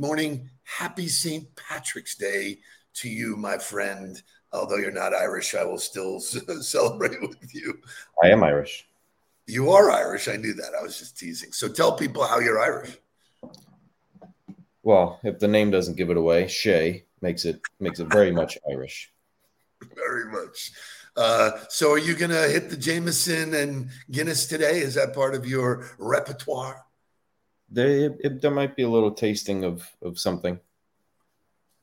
Good 0.00 0.06
morning, 0.06 0.28
good 0.28 0.38
morning, 0.38 0.38
good 0.38 0.46
morning. 0.46 0.50
Happy 0.62 1.08
St. 1.08 1.56
Patrick's 1.56 2.14
Day 2.14 2.60
to 2.94 3.08
you, 3.10 3.36
my 3.36 3.58
friend. 3.58 4.22
Although 4.50 4.78
you're 4.78 4.90
not 4.90 5.12
Irish, 5.12 5.54
I 5.54 5.62
will 5.64 5.78
still 5.78 6.20
celebrate 6.62 7.20
with 7.20 7.54
you. 7.54 7.74
I 8.22 8.28
am 8.28 8.42
Irish. 8.42 8.88
You 9.46 9.70
are 9.72 9.90
Irish. 9.90 10.26
I 10.26 10.36
knew 10.36 10.54
that. 10.54 10.72
I 10.78 10.82
was 10.82 10.98
just 10.98 11.18
teasing. 11.18 11.52
So 11.52 11.68
tell 11.68 11.92
people 11.92 12.24
how 12.24 12.38
you're 12.38 12.58
Irish. 12.58 12.96
Well, 14.82 15.20
if 15.22 15.38
the 15.38 15.48
name 15.48 15.70
doesn't 15.70 15.98
give 15.98 16.08
it 16.08 16.16
away, 16.16 16.48
Shay 16.48 17.04
makes 17.20 17.44
it 17.44 17.60
makes 17.78 18.00
it 18.00 18.06
very 18.10 18.32
much 18.32 18.56
Irish. 18.70 19.12
Very 19.94 20.30
much. 20.32 20.72
Uh, 21.14 21.52
so 21.68 21.92
are 21.92 21.98
you 21.98 22.14
gonna 22.14 22.48
hit 22.48 22.70
the 22.70 22.76
Jameson 22.76 23.52
and 23.52 23.90
Guinness 24.10 24.46
today? 24.46 24.78
Is 24.80 24.94
that 24.94 25.14
part 25.14 25.34
of 25.34 25.46
your 25.46 25.90
repertoire? 25.98 26.86
There, 27.70 28.16
it, 28.18 28.42
there 28.42 28.50
might 28.50 28.76
be 28.76 28.82
a 28.82 28.88
little 28.88 29.12
tasting 29.12 29.64
of 29.64 29.88
of 30.02 30.18
something. 30.18 30.58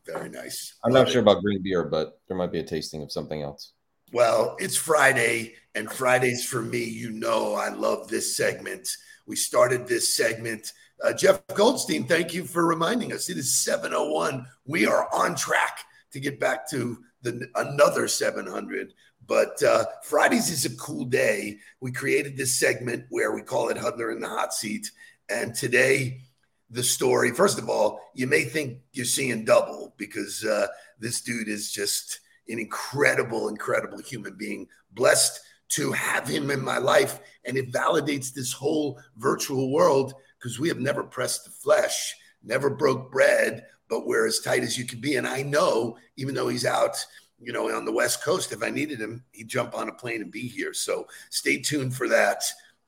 Very 0.06 0.30
nice. 0.30 0.76
I'm 0.84 0.94
Love 0.94 1.06
not 1.06 1.12
sure 1.12 1.22
about 1.22 1.42
green 1.42 1.62
beer, 1.62 1.84
but 1.84 2.20
there 2.28 2.38
might 2.38 2.52
be 2.52 2.60
a 2.60 2.64
tasting 2.64 3.04
of 3.04 3.12
something 3.12 3.42
else. 3.42 3.74
Well, 4.14 4.56
it's 4.58 4.78
Friday, 4.78 5.56
and 5.76 5.92
Fridays 5.92 6.46
for 6.46 6.62
me, 6.62 6.84
you 6.84 7.12
know, 7.12 7.56
I 7.56 7.70
love 7.70 8.08
this 8.08 8.38
segment. 8.38 8.88
We 9.26 9.36
started 9.36 9.86
this 9.86 10.16
segment. 10.16 10.72
Uh, 11.04 11.12
Jeff 11.12 11.46
Goldstein, 11.48 12.06
thank 12.06 12.34
you 12.34 12.46
for 12.46 12.66
reminding 12.66 13.12
us. 13.12 13.30
It 13.30 13.38
is 13.38 13.54
7:01. 13.66 14.46
We 14.66 14.88
are 14.88 15.14
on 15.14 15.36
track 15.36 15.80
to 16.14 16.20
get 16.20 16.40
back 16.40 16.70
to 16.70 16.98
the 17.22 17.48
another 17.56 18.08
700. 18.08 18.94
But 19.28 19.62
uh, 19.62 19.86
Fridays 20.04 20.50
is 20.50 20.64
a 20.66 20.76
cool 20.78 21.04
day. 21.04 21.60
We 21.82 21.92
created 21.92 22.38
this 22.38 22.58
segment 22.58 23.06
where 23.10 23.34
we 23.34 23.42
call 23.42 23.68
it 23.68 23.78
Huddler 23.78 24.12
in 24.12 24.22
the 24.22 24.30
Hot 24.30 24.54
Seat, 24.54 24.90
and 25.30 25.54
today, 25.54 26.22
the 26.70 26.84
story, 26.84 27.32
first 27.32 27.58
of 27.60 27.70
all, 27.70 28.00
you 28.14 28.28
may 28.28 28.44
think 28.44 28.80
you're 28.94 29.06
seeing 29.06 29.46
double 29.46 29.94
because 29.98 30.44
uh, 30.44 30.68
this 31.00 31.22
dude 31.22 31.48
is 31.48 31.72
just 31.72 32.20
an 32.50 32.60
incredible, 32.60 33.48
incredible 33.48 34.00
human 34.00 34.36
being. 34.36 34.68
Blessed 34.92 35.40
to 35.70 35.92
have 35.92 36.28
him 36.28 36.50
in 36.50 36.64
my 36.64 36.78
life. 36.78 37.20
And 37.46 37.58
it 37.58 37.72
validates 37.72 38.34
this 38.34 38.54
whole 38.54 39.00
virtual 39.18 39.72
world 39.72 40.14
because 40.40 40.60
we 40.60 40.68
have 40.68 40.80
never 40.80 41.04
pressed 41.04 41.46
the 41.46 41.52
flesh, 41.52 42.16
never 42.44 42.70
broke 42.70 43.12
bread, 43.12 43.66
but 43.90 44.06
we're 44.06 44.28
as 44.28 44.40
tight 44.40 44.64
as 44.64 44.78
you 44.78 44.86
can 44.86 45.00
be. 45.00 45.16
And 45.16 45.28
I 45.28 45.42
know, 45.42 45.98
even 46.16 46.36
though 46.36 46.48
he's 46.48 46.66
out, 46.66 47.04
you 47.40 47.54
know, 47.54 47.70
on 47.76 47.86
the 47.86 47.92
West 47.92 48.24
Coast, 48.24 48.52
if 48.52 48.64
I 48.64 48.70
needed 48.70 49.00
him, 49.00 49.24
he'd 49.32 49.48
jump 49.48 49.78
on 49.78 49.90
a 49.90 49.94
plane 49.94 50.22
and 50.22 50.32
be 50.32 50.48
here. 50.48 50.74
So 50.74 51.08
stay 51.30 51.60
tuned 51.60 51.96
for 51.96 52.08
that. 52.10 52.44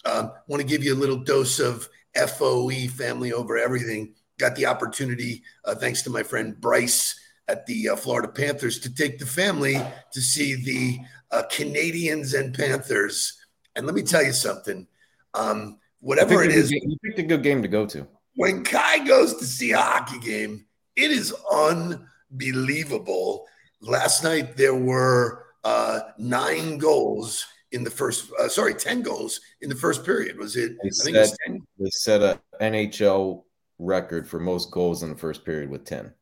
Um, 0.05 0.31
Want 0.47 0.61
to 0.61 0.67
give 0.67 0.83
you 0.83 0.93
a 0.93 0.97
little 0.97 1.17
dose 1.17 1.59
of 1.59 1.89
FOE, 2.27 2.87
family 2.87 3.33
over 3.33 3.57
everything. 3.57 4.13
Got 4.37 4.55
the 4.55 4.65
opportunity, 4.65 5.43
uh, 5.65 5.75
thanks 5.75 6.01
to 6.03 6.09
my 6.09 6.23
friend 6.23 6.59
Bryce 6.59 7.19
at 7.47 7.65
the 7.65 7.89
uh, 7.89 7.95
Florida 7.95 8.27
Panthers, 8.27 8.79
to 8.79 8.93
take 8.93 9.19
the 9.19 9.25
family 9.25 9.81
to 10.13 10.21
see 10.21 10.55
the 10.55 10.99
uh, 11.31 11.43
Canadiens 11.51 12.37
and 12.39 12.53
Panthers. 12.53 13.37
And 13.75 13.85
let 13.85 13.95
me 13.95 14.03
tell 14.03 14.23
you 14.23 14.33
something. 14.33 14.87
Um, 15.33 15.79
whatever 15.99 16.43
it 16.43 16.51
is, 16.51 16.71
you 16.71 16.97
picked 17.03 17.19
a 17.19 17.23
good 17.23 17.43
game 17.43 17.61
to 17.61 17.67
go 17.67 17.85
to. 17.87 18.07
When 18.35 18.63
Kai 18.63 19.05
goes 19.05 19.35
to 19.35 19.45
see 19.45 19.71
a 19.71 19.77
hockey 19.77 20.19
game, 20.19 20.65
it 20.95 21.11
is 21.11 21.33
unbelievable. 21.51 23.45
Last 23.81 24.23
night 24.23 24.55
there 24.57 24.75
were 24.75 25.45
uh, 25.63 25.99
nine 26.17 26.77
goals 26.77 27.45
in 27.71 27.83
the 27.83 27.89
first. 27.89 28.31
Uh, 28.39 28.47
sorry, 28.47 28.73
ten 28.73 29.01
goals 29.01 29.39
in 29.61 29.69
the 29.69 29.75
first 29.75 30.05
period. 30.05 30.37
Was 30.37 30.55
it? 30.55 30.77
They 30.81 30.89
I 30.89 31.03
think 31.03 31.17
set, 31.17 31.37
it 31.47 31.51
was 31.51 31.61
They 31.77 31.89
set 31.91 32.21
a 32.21 32.39
NHL 32.61 33.43
record 33.77 34.27
for 34.27 34.39
most 34.39 34.71
goals 34.71 35.03
in 35.03 35.09
the 35.09 35.17
first 35.17 35.45
period 35.45 35.69
with 35.69 35.85
ten. 35.85 36.13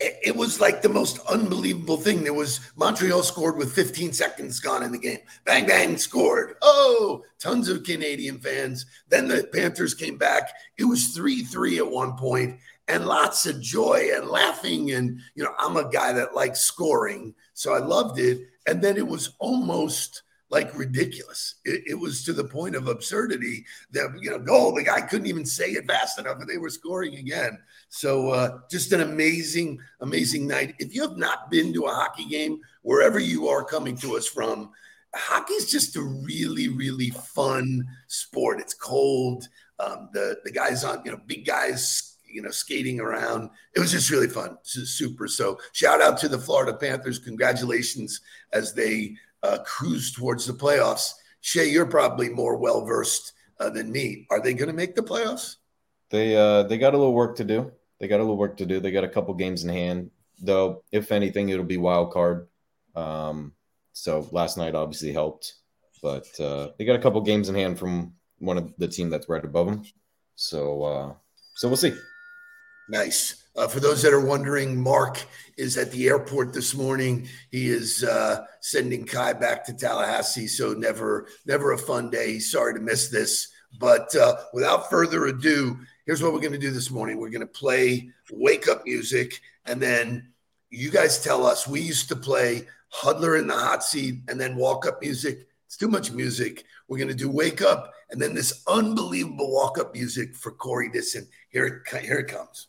It, 0.00 0.18
it 0.24 0.36
was 0.36 0.60
like 0.60 0.82
the 0.82 0.88
most 0.88 1.18
unbelievable 1.28 1.96
thing. 1.96 2.24
There 2.24 2.34
was 2.34 2.60
Montreal 2.76 3.22
scored 3.22 3.56
with 3.56 3.72
15 3.72 4.12
seconds 4.12 4.58
gone 4.58 4.82
in 4.82 4.90
the 4.90 4.98
game. 4.98 5.18
Bang 5.44 5.66
bang 5.66 5.96
scored. 5.96 6.56
Oh, 6.62 7.22
tons 7.38 7.68
of 7.68 7.84
Canadian 7.84 8.38
fans. 8.38 8.86
Then 9.08 9.28
the 9.28 9.48
Panthers 9.52 9.94
came 9.94 10.18
back. 10.18 10.52
It 10.78 10.84
was 10.84 11.08
three 11.08 11.42
three 11.42 11.78
at 11.78 11.90
one 11.90 12.16
point 12.16 12.58
and 12.88 13.06
lots 13.06 13.46
of 13.46 13.60
joy 13.60 14.10
and 14.14 14.28
laughing. 14.28 14.92
And, 14.92 15.20
you 15.34 15.44
know, 15.44 15.54
I'm 15.58 15.76
a 15.76 15.90
guy 15.90 16.12
that 16.12 16.34
likes 16.34 16.60
scoring. 16.60 17.34
So 17.54 17.74
I 17.74 17.78
loved 17.78 18.18
it. 18.18 18.48
And 18.66 18.82
then 18.82 18.96
it 18.96 19.06
was 19.06 19.34
almost 19.38 20.22
like 20.52 20.76
ridiculous. 20.76 21.54
It, 21.64 21.82
it, 21.86 21.94
was 21.94 22.22
to 22.24 22.34
the 22.34 22.44
point 22.44 22.76
of 22.76 22.86
absurdity 22.86 23.64
that 23.92 24.14
you 24.20 24.30
know, 24.30 24.38
goal. 24.38 24.74
The 24.74 24.84
guy 24.84 25.00
couldn't 25.00 25.26
even 25.26 25.46
say 25.46 25.70
it 25.70 25.86
fast 25.86 26.18
enough, 26.18 26.38
and 26.40 26.48
they 26.48 26.58
were 26.58 26.68
scoring 26.68 27.16
again. 27.16 27.58
So 27.88 28.28
uh, 28.28 28.58
just 28.70 28.92
an 28.92 29.00
amazing, 29.00 29.80
amazing 30.02 30.46
night. 30.46 30.74
If 30.78 30.94
you 30.94 31.00
have 31.08 31.16
not 31.16 31.50
been 31.50 31.72
to 31.72 31.86
a 31.86 31.94
hockey 31.94 32.26
game, 32.26 32.60
wherever 32.82 33.18
you 33.18 33.48
are 33.48 33.64
coming 33.64 33.96
to 33.96 34.14
us 34.14 34.28
from, 34.28 34.70
hockey 35.14 35.54
is 35.54 35.70
just 35.70 35.96
a 35.96 36.02
really, 36.02 36.68
really 36.68 37.08
fun 37.10 37.86
sport. 38.08 38.60
It's 38.60 38.74
cold. 38.74 39.48
Um, 39.80 40.10
the 40.12 40.36
the 40.44 40.52
guys 40.52 40.84
on, 40.84 41.00
you 41.04 41.12
know, 41.12 41.20
big 41.26 41.46
guys 41.46 42.10
you 42.28 42.40
know, 42.40 42.50
skating 42.50 42.98
around. 42.98 43.50
It 43.74 43.80
was 43.80 43.92
just 43.92 44.10
really 44.10 44.28
fun. 44.28 44.56
super. 44.62 45.28
So 45.28 45.58
shout 45.72 46.00
out 46.00 46.16
to 46.18 46.28
the 46.28 46.38
Florida 46.38 46.72
Panthers. 46.72 47.18
Congratulations 47.18 48.22
as 48.54 48.72
they 48.72 49.16
uh, 49.42 49.58
cruise 49.64 50.12
towards 50.12 50.46
the 50.46 50.52
playoffs. 50.52 51.12
Shay, 51.40 51.68
you're 51.68 51.86
probably 51.86 52.28
more 52.28 52.56
well 52.56 52.84
versed 52.84 53.32
uh, 53.58 53.70
than 53.70 53.90
me. 53.90 54.26
Are 54.30 54.40
they 54.40 54.54
going 54.54 54.68
to 54.68 54.74
make 54.74 54.94
the 54.94 55.02
playoffs? 55.02 55.56
They 56.10 56.36
uh, 56.36 56.64
they 56.64 56.78
got 56.78 56.94
a 56.94 56.98
little 56.98 57.14
work 57.14 57.36
to 57.36 57.44
do. 57.44 57.72
They 57.98 58.08
got 58.08 58.18
a 58.18 58.22
little 58.22 58.36
work 58.36 58.56
to 58.58 58.66
do. 58.66 58.80
They 58.80 58.90
got 58.90 59.04
a 59.04 59.08
couple 59.08 59.34
games 59.34 59.64
in 59.64 59.70
hand, 59.70 60.10
though. 60.40 60.82
If 60.92 61.12
anything, 61.12 61.48
it'll 61.48 61.64
be 61.64 61.78
wild 61.78 62.12
card. 62.12 62.48
Um, 62.94 63.52
so 63.92 64.28
last 64.30 64.56
night 64.56 64.74
obviously 64.74 65.12
helped, 65.12 65.54
but 66.02 66.28
uh, 66.40 66.70
they 66.78 66.84
got 66.84 66.96
a 66.96 67.02
couple 67.02 67.20
games 67.20 67.48
in 67.48 67.54
hand 67.54 67.78
from 67.78 68.14
one 68.38 68.58
of 68.58 68.74
the 68.76 68.88
team 68.88 69.08
that's 69.08 69.28
right 69.28 69.44
above 69.44 69.66
them. 69.66 69.84
So 70.36 70.82
uh, 70.82 71.14
so 71.54 71.68
we'll 71.68 71.76
see. 71.76 71.96
Nice. 72.88 73.41
Uh, 73.54 73.68
for 73.68 73.80
those 73.80 74.00
that 74.02 74.14
are 74.14 74.24
wondering, 74.24 74.80
Mark 74.80 75.22
is 75.58 75.76
at 75.76 75.90
the 75.90 76.08
airport 76.08 76.54
this 76.54 76.74
morning. 76.74 77.28
He 77.50 77.68
is 77.68 78.02
uh, 78.02 78.46
sending 78.60 79.04
Kai 79.04 79.34
back 79.34 79.64
to 79.66 79.74
Tallahassee, 79.74 80.46
so 80.46 80.72
never, 80.72 81.26
never 81.44 81.72
a 81.72 81.78
fun 81.78 82.08
day. 82.08 82.38
Sorry 82.38 82.72
to 82.72 82.80
miss 82.80 83.08
this, 83.08 83.48
but 83.78 84.14
uh, 84.16 84.36
without 84.54 84.88
further 84.88 85.26
ado, 85.26 85.78
here's 86.06 86.22
what 86.22 86.32
we're 86.32 86.40
going 86.40 86.52
to 86.52 86.58
do 86.58 86.70
this 86.70 86.90
morning. 86.90 87.18
We're 87.18 87.28
going 87.28 87.40
to 87.40 87.46
play 87.46 88.08
wake 88.30 88.68
up 88.68 88.86
music, 88.86 89.38
and 89.66 89.82
then 89.82 90.32
you 90.70 90.90
guys 90.90 91.22
tell 91.22 91.46
us. 91.46 91.68
We 91.68 91.82
used 91.82 92.08
to 92.08 92.16
play 92.16 92.66
Huddler 92.88 93.36
in 93.36 93.46
the 93.46 93.54
hot 93.54 93.84
seat, 93.84 94.20
and 94.28 94.40
then 94.40 94.56
walk 94.56 94.86
up 94.86 95.02
music. 95.02 95.46
It's 95.66 95.76
too 95.76 95.88
much 95.88 96.10
music. 96.10 96.64
We're 96.88 96.98
going 96.98 97.08
to 97.08 97.14
do 97.14 97.28
wake 97.28 97.60
up, 97.60 97.92
and 98.10 98.20
then 98.20 98.34
this 98.34 98.62
unbelievable 98.66 99.52
walk 99.52 99.78
up 99.78 99.92
music 99.92 100.34
for 100.36 100.52
Corey 100.52 100.88
Dissin. 100.88 101.26
Here 101.50 101.66
it, 101.66 102.02
here 102.02 102.20
it 102.20 102.28
comes. 102.28 102.68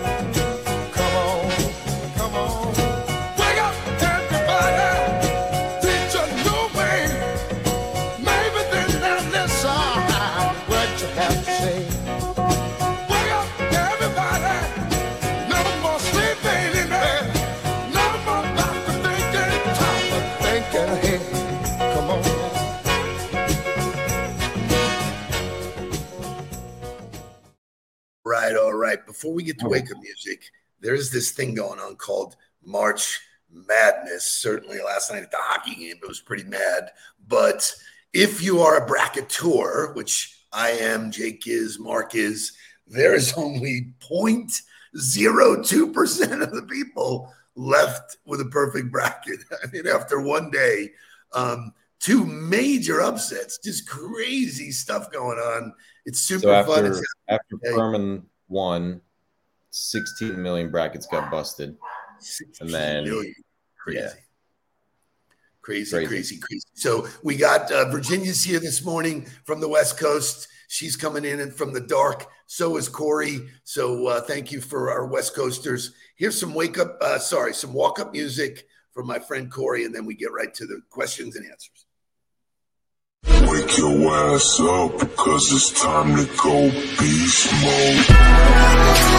before 29.21 29.35
we 29.35 29.43
get 29.43 29.59
to 29.59 29.69
wake 29.69 29.91
up 29.91 30.01
music, 30.01 30.49
there's 30.79 31.11
this 31.11 31.29
thing 31.29 31.53
going 31.53 31.79
on 31.79 31.95
called 31.95 32.35
March 32.65 33.19
Madness. 33.51 34.31
Certainly 34.31 34.79
last 34.81 35.11
night 35.11 35.21
at 35.21 35.29
the 35.29 35.37
hockey 35.39 35.75
game, 35.75 35.97
it 36.01 36.07
was 36.07 36.19
pretty 36.19 36.45
mad. 36.45 36.89
But 37.27 37.71
if 38.13 38.41
you 38.41 38.61
are 38.61 38.77
a 38.77 38.87
bracketeur, 38.87 39.95
which 39.95 40.39
I 40.51 40.71
am, 40.71 41.11
Jake 41.11 41.45
is, 41.45 41.77
Mark 41.77 42.15
is, 42.15 42.53
there 42.87 43.13
is 43.13 43.31
only 43.37 43.93
0.02% 43.99 46.41
of 46.41 46.51
the 46.51 46.63
people 46.63 47.31
left 47.55 48.17
with 48.25 48.41
a 48.41 48.45
perfect 48.45 48.91
bracket. 48.91 49.41
I 49.63 49.67
mean, 49.67 49.85
after 49.85 50.19
one 50.19 50.49
day, 50.49 50.93
um, 51.33 51.75
two 51.99 52.25
major 52.25 53.01
upsets, 53.01 53.59
just 53.59 53.87
crazy 53.87 54.71
stuff 54.71 55.11
going 55.11 55.37
on. 55.37 55.75
It's 56.07 56.21
super 56.21 56.41
so 56.41 56.53
after, 56.53 56.95
fun. 56.95 57.03
after 57.29 57.59
Furman 57.63 58.25
won, 58.47 59.01
16 59.71 60.41
million 60.41 60.69
brackets 60.69 61.07
got 61.07 61.31
busted. 61.31 61.75
And 62.59 62.69
then, 62.69 63.03
million. 63.05 63.33
crazy. 63.83 63.99
yeah. 63.99 64.09
Crazy, 65.61 65.91
Crazy. 65.91 66.07
crazy, 66.07 66.39
crazy. 66.39 66.67
So 66.73 67.07
we 67.23 67.35
got 67.35 67.71
uh, 67.71 67.89
Virginia's 67.91 68.43
here 68.43 68.59
this 68.59 68.83
morning 68.83 69.27
from 69.45 69.59
the 69.61 69.69
West 69.69 69.97
Coast. 69.99 70.47
She's 70.67 70.95
coming 70.95 71.23
in 71.23 71.39
and 71.39 71.53
from 71.53 71.71
the 71.71 71.81
dark. 71.81 72.25
So 72.47 72.77
is 72.77 72.89
Corey. 72.89 73.47
So 73.63 74.07
uh, 74.07 74.21
thank 74.21 74.51
you 74.51 74.59
for 74.59 74.89
our 74.91 75.05
West 75.05 75.35
Coasters. 75.35 75.93
Here's 76.15 76.39
some 76.39 76.53
wake 76.55 76.79
up, 76.79 76.97
uh, 77.01 77.19
sorry, 77.19 77.53
some 77.53 77.73
walk 77.73 77.99
up 77.99 78.11
music 78.11 78.65
from 78.91 79.05
my 79.05 79.19
friend 79.19 79.51
Corey, 79.51 79.85
and 79.85 79.93
then 79.93 80.05
we 80.05 80.15
get 80.15 80.31
right 80.33 80.53
to 80.55 80.65
the 80.65 80.81
questions 80.89 81.35
and 81.35 81.45
answers. 81.45 81.85
Wake 83.27 83.77
your 83.77 84.13
ass 84.33 84.59
up, 84.59 85.15
cause 85.15 85.51
it's 85.53 85.79
time 85.79 86.15
to 86.15 86.25
go 86.41 86.69
beast 86.97 87.51
mode. 87.61 89.11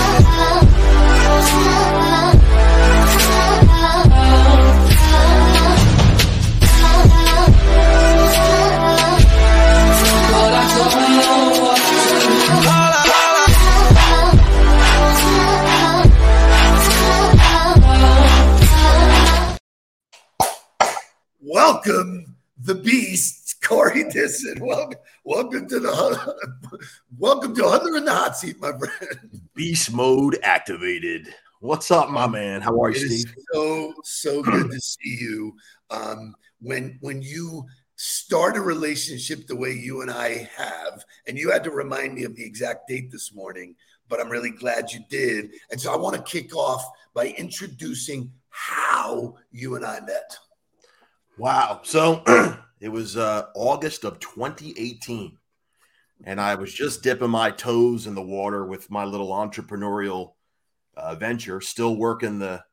Welcome, 21.41 22.37
the 22.59 22.75
Beast, 22.75 23.42
Corey 23.63 24.05
Dissin. 24.05 24.61
Welcome, 24.61 24.99
welcome 25.25 25.69
to 25.69 25.81
the 25.81 26.81
welcome 27.17 27.55
to 27.55 27.63
Huddler 27.63 27.97
in 27.97 28.05
the 28.05 28.13
hot 28.13 28.37
seat, 28.37 28.61
my 28.61 28.73
friend. 28.73 29.41
Beast 29.55 29.93
mode 29.93 30.39
activated. 30.43 31.33
What's 31.61 31.91
up, 31.91 32.11
my 32.11 32.27
man? 32.27 32.61
How 32.61 32.79
are 32.81 32.91
you, 32.91 33.09
Steve? 33.09 33.35
so 33.53 33.95
so 34.03 34.43
good 34.43 34.71
to 34.71 34.81
see 34.81 35.17
you. 35.21 35.55
Um, 35.91 36.35
when 36.61 36.99
when 37.01 37.23
you 37.23 37.65
start 37.97 38.57
a 38.57 38.61
relationship 38.61 39.47
the 39.47 39.57
way 39.57 39.73
you 39.73 40.03
and 40.03 40.11
I 40.11 40.51
have, 40.57 41.05
and 41.29 41.39
you 41.39 41.51
had 41.53 41.63
to 41.65 41.71
remind 41.71 42.15
me 42.15 42.25
of 42.25 42.35
the 42.35 42.45
exact 42.45 42.89
date 42.89 43.13
this 43.13 43.33
morning, 43.33 43.77
but 44.09 44.21
I'm 44.21 44.29
really 44.29 44.51
glad 44.51 44.91
you 44.91 45.01
did. 45.09 45.51
And 45.71 45.81
so 45.81 45.93
I 45.93 45.97
want 45.97 46.17
to 46.17 46.23
kick 46.23 46.55
off 46.57 46.85
by 47.15 47.29
introducing 47.39 48.33
how 48.51 49.37
you 49.53 49.77
and 49.77 49.85
I 49.85 50.01
met. 50.01 50.37
Wow. 51.39 51.81
So 51.85 52.25
it 52.83 52.91
was 52.91 53.17
uh, 53.17 53.47
August 53.55 54.03
of 54.03 54.19
2018, 54.19 55.39
and 56.25 56.41
I 56.41 56.57
was 56.57 56.75
just 56.75 57.05
dipping 57.05 57.31
my 57.31 57.53
toes 57.53 58.09
in 58.09 58.17
the 58.17 58.23
water 58.23 58.67
with 58.67 58.91
my 58.91 59.05
little 59.05 59.29
entrepreneurial 59.29 60.33
uh, 60.97 61.15
venture, 61.15 61.61
still 61.61 61.97
working 61.97 62.41
the 62.41 62.65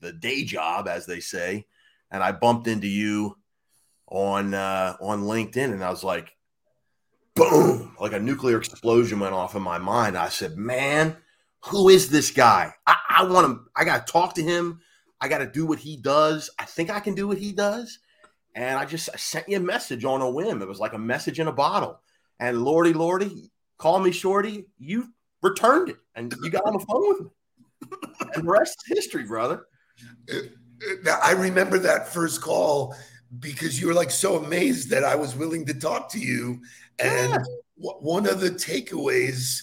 the 0.00 0.12
day 0.12 0.42
job, 0.42 0.88
as 0.88 1.06
they 1.06 1.20
say. 1.20 1.66
And 2.10 2.24
I 2.24 2.32
bumped 2.32 2.66
into 2.66 2.88
you 2.88 3.38
on 4.08 4.52
uh, 4.52 4.96
on 5.00 5.22
LinkedIn, 5.22 5.72
and 5.72 5.84
I 5.84 5.90
was 5.90 6.02
like, 6.02 6.32
boom, 7.36 7.94
like 8.00 8.14
a 8.14 8.18
nuclear 8.18 8.58
explosion 8.58 9.20
went 9.20 9.32
off 9.32 9.54
in 9.54 9.62
my 9.62 9.78
mind. 9.78 10.18
I 10.18 10.28
said, 10.28 10.56
man, 10.56 11.18
who 11.66 11.88
is 11.88 12.10
this 12.10 12.32
guy? 12.32 12.74
I, 12.84 12.96
I 13.08 13.24
want 13.24 13.46
him. 13.46 13.68
I 13.76 13.84
got 13.84 14.08
to 14.08 14.12
talk 14.12 14.34
to 14.34 14.42
him. 14.42 14.80
I 15.20 15.28
got 15.28 15.38
to 15.38 15.46
do 15.46 15.66
what 15.66 15.78
he 15.78 15.96
does. 15.96 16.50
I 16.58 16.64
think 16.64 16.90
I 16.90 16.98
can 16.98 17.14
do 17.14 17.28
what 17.28 17.38
he 17.38 17.52
does. 17.52 18.00
And 18.56 18.78
I 18.78 18.86
just 18.86 19.10
I 19.12 19.18
sent 19.18 19.48
you 19.48 19.58
a 19.58 19.60
message 19.60 20.04
on 20.04 20.22
a 20.22 20.30
whim. 20.30 20.62
It 20.62 20.68
was 20.68 20.80
like 20.80 20.94
a 20.94 20.98
message 20.98 21.38
in 21.38 21.46
a 21.46 21.52
bottle. 21.52 22.00
And 22.40 22.62
Lordy, 22.62 22.94
Lordy, 22.94 23.50
call 23.76 24.00
me 24.00 24.10
Shorty. 24.10 24.64
You 24.78 25.12
returned 25.42 25.90
it 25.90 25.98
and 26.14 26.34
you 26.42 26.50
got 26.50 26.64
on 26.64 26.72
the 26.72 26.84
phone 26.86 27.08
with 27.08 27.20
me. 27.20 27.30
And 28.34 28.46
the 28.46 28.50
rest 28.50 28.82
is 28.90 28.96
history, 28.98 29.24
brother. 29.24 29.66
Now, 31.04 31.18
I 31.22 31.32
remember 31.32 31.78
that 31.80 32.08
first 32.08 32.40
call 32.40 32.94
because 33.38 33.78
you 33.78 33.86
were 33.88 33.94
like 33.94 34.10
so 34.10 34.42
amazed 34.42 34.88
that 34.90 35.04
I 35.04 35.14
was 35.14 35.36
willing 35.36 35.66
to 35.66 35.74
talk 35.74 36.10
to 36.12 36.18
you. 36.18 36.60
And 36.98 37.32
Yeah. 37.32 37.38
one 37.76 38.26
of 38.26 38.40
the 38.40 38.50
takeaways, 38.50 39.62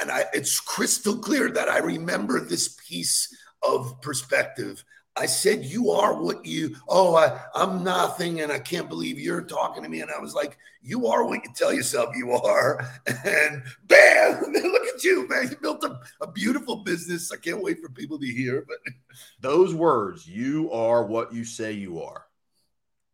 and 0.00 0.10
I, 0.10 0.24
it's 0.32 0.58
crystal 0.58 1.18
clear 1.18 1.50
that 1.50 1.68
I 1.68 1.78
remember 1.78 2.40
this 2.40 2.78
piece 2.88 3.28
of 3.62 4.00
perspective. 4.00 4.82
I 5.16 5.26
said, 5.26 5.64
You 5.64 5.90
are 5.90 6.20
what 6.20 6.44
you, 6.44 6.76
oh, 6.88 7.16
I, 7.16 7.40
I'm 7.54 7.82
nothing, 7.82 8.40
and 8.40 8.52
I 8.52 8.58
can't 8.58 8.88
believe 8.88 9.18
you're 9.18 9.42
talking 9.42 9.82
to 9.82 9.88
me. 9.88 10.00
And 10.00 10.10
I 10.10 10.20
was 10.20 10.34
like, 10.34 10.58
You 10.82 11.06
are 11.06 11.24
what 11.24 11.44
you 11.44 11.50
tell 11.54 11.72
yourself 11.72 12.14
you 12.16 12.32
are. 12.32 12.84
And 13.24 13.62
bam, 13.84 14.42
look 14.52 14.94
at 14.94 15.02
you, 15.02 15.26
man. 15.28 15.48
You 15.50 15.56
built 15.56 15.84
a, 15.84 15.98
a 16.20 16.30
beautiful 16.30 16.76
business. 16.76 17.32
I 17.32 17.36
can't 17.36 17.62
wait 17.62 17.80
for 17.80 17.88
people 17.88 18.18
to 18.18 18.26
hear, 18.26 18.64
but 18.66 18.78
Those 19.40 19.74
words, 19.74 20.26
you 20.26 20.70
are 20.72 21.04
what 21.04 21.32
you 21.32 21.44
say 21.44 21.72
you 21.72 22.02
are. 22.02 22.26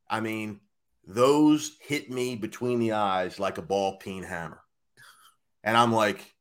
I 0.08 0.20
mean, 0.20 0.60
those 1.06 1.76
hit 1.81 2.10
me 2.10 2.37
between 2.37 2.78
the 2.78 2.93
eyes 2.93 3.40
like 3.40 3.58
a 3.58 3.62
ball 3.62 3.96
peen 3.98 4.22
hammer. 4.22 4.60
And 5.64 5.76
I'm 5.76 5.93
like, 5.93 6.34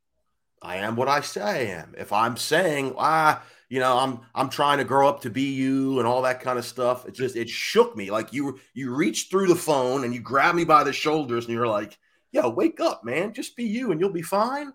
I 0.60 0.78
am 0.78 0.96
what 0.96 1.08
I 1.08 1.20
say 1.20 1.40
I 1.40 1.58
am. 1.80 1.94
If 1.96 2.12
I'm 2.12 2.36
saying, 2.36 2.94
ah, 2.98 3.42
you 3.72 3.80
know, 3.80 3.96
I'm 3.96 4.20
I'm 4.34 4.50
trying 4.50 4.76
to 4.78 4.84
grow 4.84 5.08
up 5.08 5.22
to 5.22 5.30
be 5.30 5.54
you 5.54 5.98
and 5.98 6.06
all 6.06 6.20
that 6.22 6.42
kind 6.42 6.58
of 6.58 6.64
stuff, 6.66 7.06
it 7.06 7.14
just 7.14 7.36
it 7.36 7.48
shook 7.48 7.96
me. 7.96 8.10
Like 8.10 8.30
you 8.30 8.58
you 8.74 8.94
reached 8.94 9.30
through 9.30 9.46
the 9.46 9.54
phone 9.54 10.04
and 10.04 10.12
you 10.12 10.20
grabbed 10.20 10.56
me 10.56 10.64
by 10.64 10.84
the 10.84 10.92
shoulders 10.92 11.46
and 11.46 11.54
you're 11.54 11.66
like, 11.66 11.96
yo, 12.32 12.50
wake 12.50 12.80
up, 12.80 13.02
man. 13.02 13.32
Just 13.32 13.56
be 13.56 13.64
you 13.64 13.90
and 13.90 13.98
you'll 13.98 14.12
be 14.12 14.20
fine. 14.20 14.74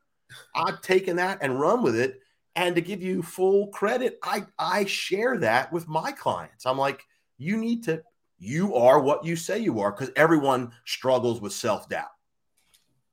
I've 0.55 0.81
taken 0.81 1.17
that 1.17 1.38
and 1.44 1.59
run 1.59 1.83
with 1.83 1.95
it. 1.95 2.21
And 2.55 2.73
to 2.73 2.81
give 2.81 3.03
you 3.03 3.21
full 3.21 3.67
credit, 3.67 4.17
I 4.23 4.47
I 4.57 4.85
share 4.85 5.38
that 5.41 5.71
with 5.71 5.88
my 5.88 6.11
clients. 6.11 6.65
I'm 6.65 6.79
like, 6.79 7.03
you 7.38 7.57
need 7.57 7.83
to, 7.83 8.01
you 8.39 8.73
are 8.73 8.99
what 8.99 9.23
you 9.23 9.35
say 9.35 9.59
you 9.59 9.80
are, 9.80 9.92
because 9.92 10.09
everyone 10.16 10.71
struggles 10.85 11.39
with 11.39 11.54
self-doubt. 11.54 12.09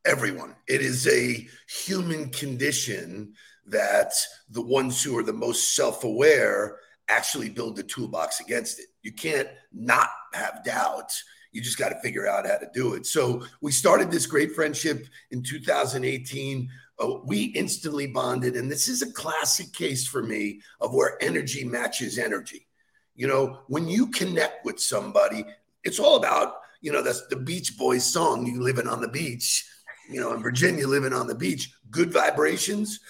everyone. 0.05 0.55
It 0.67 0.81
is 0.81 1.07
a 1.09 1.47
human 1.69 2.31
condition 2.31 3.35
that 3.67 4.13
the 4.51 4.63
ones 4.63 5.03
who 5.03 5.17
are 5.19 5.23
the 5.23 5.33
most 5.33 5.75
self 5.75 6.05
aware 6.05 6.79
actually 7.09 7.51
build 7.51 7.77
the 7.77 7.83
toolbox 7.83 8.41
against 8.41 8.79
it. 8.79 8.87
You 9.03 9.13
can't 9.13 9.49
not 9.73 10.09
have 10.33 10.65
doubt. 10.65 11.13
You 11.53 11.61
just 11.61 11.79
got 11.79 11.91
to 11.91 12.01
figure 12.01 12.27
out 12.27 12.47
how 12.47 12.57
to 12.57 12.69
do 12.75 12.95
it. 12.95 13.07
So 13.07 13.45
we 13.61 13.71
started 13.73 14.11
this 14.11 14.27
great 14.27 14.53
friendship 14.53 15.07
in 15.31 15.43
2018. 15.43 16.69
Uh, 16.99 17.19
we 17.25 17.45
instantly 17.45 18.07
bonded. 18.07 18.57
And 18.57 18.71
this 18.71 18.89
is 18.89 19.03
a 19.03 19.13
classic 19.13 19.73
case 19.73 20.07
for 20.07 20.23
me 20.23 20.61
of 20.81 20.95
where 20.95 21.23
energy 21.23 21.65
matches 21.65 22.19
energy. 22.19 22.67
You 23.15 23.29
know, 23.29 23.61
when 23.69 23.87
you 23.87 24.09
connect 24.09 24.65
with 24.65 24.81
somebody, 24.81 25.45
it's 25.85 26.01
all 26.01 26.17
about, 26.17 26.55
you 26.81 26.91
know, 26.91 27.03
that's 27.03 27.27
the 27.29 27.37
Beach 27.37 27.79
Boys 27.79 28.05
song, 28.05 28.47
You 28.47 28.61
Living 28.61 28.89
on 28.89 29.01
the 29.01 29.09
Beach 29.09 29.65
you 30.09 30.21
know, 30.21 30.33
in 30.35 30.43
Virginia, 30.43 30.87
living 30.87 31.13
on 31.13 31.27
the 31.27 31.35
beach, 31.35 31.73
good 31.91 32.13
vibrations. 32.13 33.01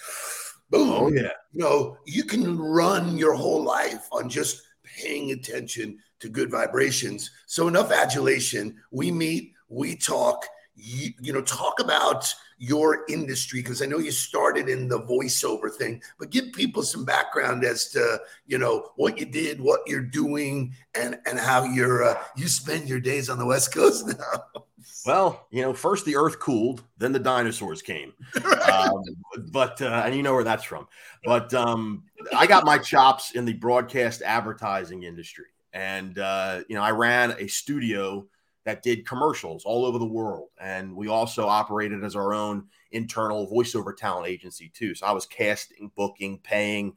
Boom. 0.69 0.89
Oh, 0.89 1.11
yeah. 1.11 1.29
You 1.53 1.61
know, 1.61 1.97
you 2.05 2.23
can 2.23 2.57
run 2.57 3.17
your 3.17 3.33
whole 3.33 3.63
life 3.63 4.07
on 4.11 4.29
just 4.29 4.61
paying 4.83 5.31
attention 5.31 5.99
to 6.19 6.29
good 6.29 6.49
vibrations. 6.49 7.31
So, 7.45 7.67
enough 7.67 7.91
adulation. 7.91 8.75
We 8.91 9.11
meet, 9.11 9.53
we 9.69 9.95
talk, 9.95 10.45
you, 10.75 11.11
you 11.19 11.33
know, 11.33 11.41
talk 11.41 11.79
about 11.79 12.33
your 12.57 13.05
industry 13.09 13.61
because 13.61 13.81
I 13.81 13.85
know 13.85 13.97
you 13.97 14.11
started 14.11 14.69
in 14.69 14.87
the 14.87 15.01
voiceover 15.01 15.71
thing, 15.71 16.01
but 16.19 16.29
give 16.29 16.53
people 16.53 16.83
some 16.83 17.03
background 17.03 17.63
as 17.63 17.89
to, 17.89 18.19
you 18.47 18.57
know, 18.57 18.91
what 18.95 19.17
you 19.17 19.25
did, 19.25 19.59
what 19.59 19.81
you're 19.85 20.01
doing, 20.01 20.73
and 20.93 21.17
and 21.25 21.39
how 21.39 21.63
you're 21.63 22.03
uh, 22.03 22.21
you 22.35 22.47
spend 22.47 22.87
your 22.87 22.99
days 22.99 23.29
on 23.29 23.37
the 23.37 23.45
West 23.45 23.73
Coast 23.73 24.07
now. 24.19 24.63
Well, 25.05 25.47
you 25.51 25.61
know, 25.61 25.73
first 25.73 26.05
the 26.05 26.15
earth 26.15 26.39
cooled, 26.39 26.83
then 26.97 27.11
the 27.11 27.19
dinosaurs 27.19 27.81
came. 27.81 28.13
Um, 28.65 29.03
but 29.51 29.81
uh, 29.81 30.03
and 30.05 30.15
you 30.15 30.21
know 30.21 30.33
where 30.33 30.43
that's 30.43 30.63
from. 30.63 30.87
But 31.23 31.53
um, 31.53 32.03
I 32.35 32.45
got 32.45 32.65
my 32.65 32.77
chops 32.77 33.31
in 33.31 33.45
the 33.45 33.53
broadcast 33.53 34.21
advertising 34.21 35.03
industry, 35.03 35.45
and 35.71 36.19
uh, 36.19 36.61
you 36.67 36.75
know, 36.75 36.81
I 36.81 36.91
ran 36.91 37.35
a 37.39 37.47
studio 37.47 38.27
that 38.65 38.83
did 38.83 39.07
commercials 39.07 39.63
all 39.63 39.85
over 39.85 39.97
the 39.97 40.05
world, 40.05 40.49
and 40.59 40.95
we 40.95 41.07
also 41.07 41.47
operated 41.47 42.03
as 42.03 42.15
our 42.15 42.33
own 42.33 42.65
internal 42.91 43.47
voiceover 43.47 43.95
talent 43.95 44.27
agency 44.27 44.69
too. 44.73 44.95
So 44.95 45.05
I 45.05 45.11
was 45.11 45.25
casting, 45.25 45.91
booking, 45.95 46.39
paying 46.39 46.95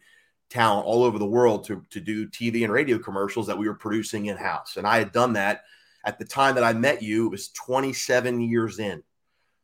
talent 0.51 0.87
all 0.87 1.05
over 1.05 1.19
the 1.19 1.27
world 1.27 1.65
to 1.67 1.85
to 1.91 2.01
do 2.01 2.27
TV 2.29 2.65
and 2.65 2.73
radio 2.73 2.99
commercials 2.99 3.47
that 3.47 3.59
we 3.59 3.69
were 3.69 3.75
producing 3.75 4.27
in 4.27 4.37
house, 4.37 4.77
and 4.77 4.87
I 4.87 4.99
had 4.99 5.13
done 5.13 5.35
that 5.35 5.63
at 6.05 6.19
the 6.19 6.25
time 6.25 6.55
that 6.55 6.65
I 6.65 6.73
met 6.73 7.03
you, 7.03 7.27
it 7.27 7.31
was 7.31 7.49
27 7.51 8.41
years 8.41 8.79
in. 8.79 9.03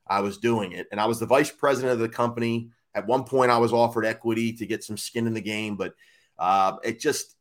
I 0.07 0.21
was 0.21 0.37
doing 0.37 0.73
it, 0.73 0.87
and 0.91 1.01
I 1.01 1.07
was 1.07 1.19
the 1.19 1.27
vice 1.27 1.51
president 1.51 1.95
of 1.95 2.01
the 2.01 2.09
company. 2.09 2.71
At 2.95 3.07
one 3.07 3.25
point, 3.25 3.51
I 3.51 3.59
was 3.59 3.73
offered 3.73 4.05
equity 4.05 4.53
to 4.53 4.67
get 4.67 4.85
some 4.85 4.99
skin 4.99 5.27
in 5.27 5.33
the 5.33 5.41
game, 5.41 5.77
but 5.77 5.95
uh, 6.39 6.77
it 6.85 7.01
just 7.01 7.34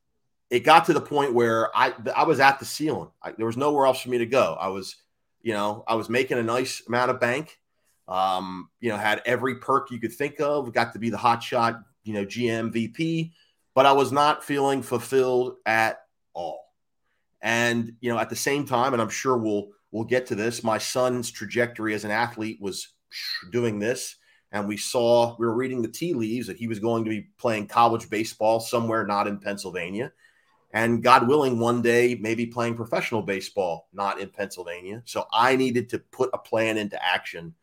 it 0.54 0.64
got 0.64 0.86
to 0.86 0.94
the 0.94 1.02
point 1.02 1.34
where 1.34 1.76
I 1.76 1.94
I 2.16 2.24
was 2.24 2.40
at 2.40 2.60
the 2.60 2.66
ceiling. 2.66 3.10
I, 3.22 3.32
there 3.32 3.46
was 3.46 3.58
nowhere 3.58 3.86
else 3.86 4.02
for 4.02 4.10
me 4.10 4.20
to 4.20 4.26
go. 4.26 4.56
I 4.60 4.68
was, 4.68 4.96
you 5.42 5.54
know, 5.54 5.84
I 5.88 5.96
was 5.96 6.10
making 6.10 6.38
a 6.38 6.44
nice 6.44 6.84
amount 6.88 7.12
of 7.12 7.20
bank. 7.20 7.60
Um, 8.08 8.70
you 8.80 8.90
know, 8.90 8.98
had 8.98 9.22
every 9.26 9.56
perk 9.60 9.90
you 9.90 10.00
could 10.00 10.14
think 10.14 10.40
of. 10.40 10.74
Got 10.74 10.94
to 10.94 11.00
be 11.00 11.10
the 11.10 11.18
hot 11.18 11.42
shot 11.42 11.82
you 12.04 12.14
know, 12.14 12.26
GM, 12.26 12.72
VP, 12.72 13.34
but 13.74 13.86
I 13.86 13.94
was 13.94 14.12
not 14.12 14.44
feeling 14.44 14.82
fulfilled 14.82 15.56
at 15.66 16.00
all. 16.34 16.74
And, 17.42 17.94
you 18.02 18.12
know, 18.12 18.20
at 18.20 18.30
the 18.30 18.36
same 18.36 18.66
time, 18.66 18.94
and 18.94 19.02
I'm 19.02 19.10
sure 19.10 19.38
we'll 19.38 19.70
we'll 19.92 20.04
get 20.04 20.26
to 20.28 20.36
this, 20.36 20.64
my 20.64 20.80
son's 20.80 21.30
trajectory 21.30 21.94
as 21.94 22.04
an 22.04 22.10
athlete 22.10 22.58
was 22.60 22.90
doing 23.52 23.78
this. 23.78 24.16
And 24.52 24.68
we 24.68 24.76
saw, 24.76 25.36
we 25.38 25.46
were 25.46 25.54
reading 25.54 25.82
the 25.84 25.88
tea 25.88 26.16
leaves 26.16 26.48
that 26.48 26.58
he 26.58 26.68
was 26.68 26.80
going 26.80 27.04
to 27.04 27.12
be 27.12 27.28
playing 27.38 27.68
college 27.68 28.10
baseball 28.10 28.60
somewhere 28.60 29.06
not 29.06 29.28
in 29.28 29.38
Pennsylvania. 29.38 30.12
And 30.74 31.04
God 31.04 31.28
willing, 31.28 31.60
one 31.60 31.84
day, 31.84 32.18
maybe 32.20 32.48
playing 32.48 32.76
professional 32.76 33.22
baseball, 33.22 33.88
not 33.94 34.20
in 34.20 34.30
Pennsylvania. 34.30 35.04
So 35.06 35.28
I 35.32 35.56
needed 35.56 35.90
to 35.90 36.00
put 36.00 36.32
a 36.34 36.40
plan 36.40 36.78
into 36.78 37.04
action 37.04 37.54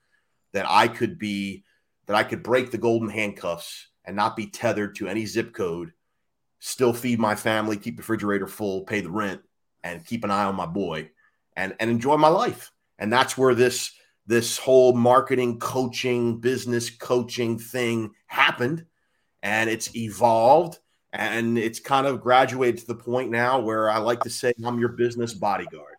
that 0.53 0.65
I 0.69 0.87
could 0.87 1.19
be, 1.19 1.65
that 2.07 2.15
I 2.15 2.23
could 2.23 2.45
break 2.45 2.71
the 2.71 2.79
golden 2.79 3.09
handcuffs 3.09 3.89
and 4.05 4.15
not 4.15 4.37
be 4.37 4.47
tethered 4.47 4.95
to 4.97 5.09
any 5.09 5.27
zip 5.27 5.53
code, 5.53 5.93
still 6.61 6.93
feed 6.93 7.19
my 7.19 7.35
family, 7.35 7.77
keep 7.77 7.97
the 7.97 8.03
refrigerator 8.03 8.47
full, 8.47 8.83
pay 8.83 9.01
the 9.01 9.11
rent, 9.11 9.41
and 9.83 10.07
keep 10.07 10.23
an 10.23 10.31
eye 10.31 10.45
on 10.45 10.55
my 10.55 10.67
boy 10.67 11.11
and, 11.57 11.75
and 11.81 11.91
enjoy 11.91 12.17
my 12.17 12.29
life. 12.29 12.71
And 12.99 13.13
that's 13.13 13.37
where 13.37 13.55
this 13.55 13.93
this 14.27 14.59
whole 14.59 14.93
marketing 14.93 15.59
coaching 15.59 16.39
business 16.39 16.89
coaching 16.89 17.59
thing 17.59 18.13
happened 18.27 18.85
and 19.43 19.69
it's 19.69 19.97
evolved 19.97 20.79
and 21.13 21.59
it's 21.59 21.81
kind 21.81 22.07
of 22.07 22.21
graduated 22.21 22.81
to 22.81 22.87
the 22.87 22.95
point 22.95 23.31
now 23.31 23.59
where 23.59 23.91
I 23.91 23.99
like 23.99 24.21
to 24.21 24.31
say 24.31 24.53
I'm 24.65 24.79
your 24.79 24.91
business 24.91 25.35
bodyguard. 25.35 25.97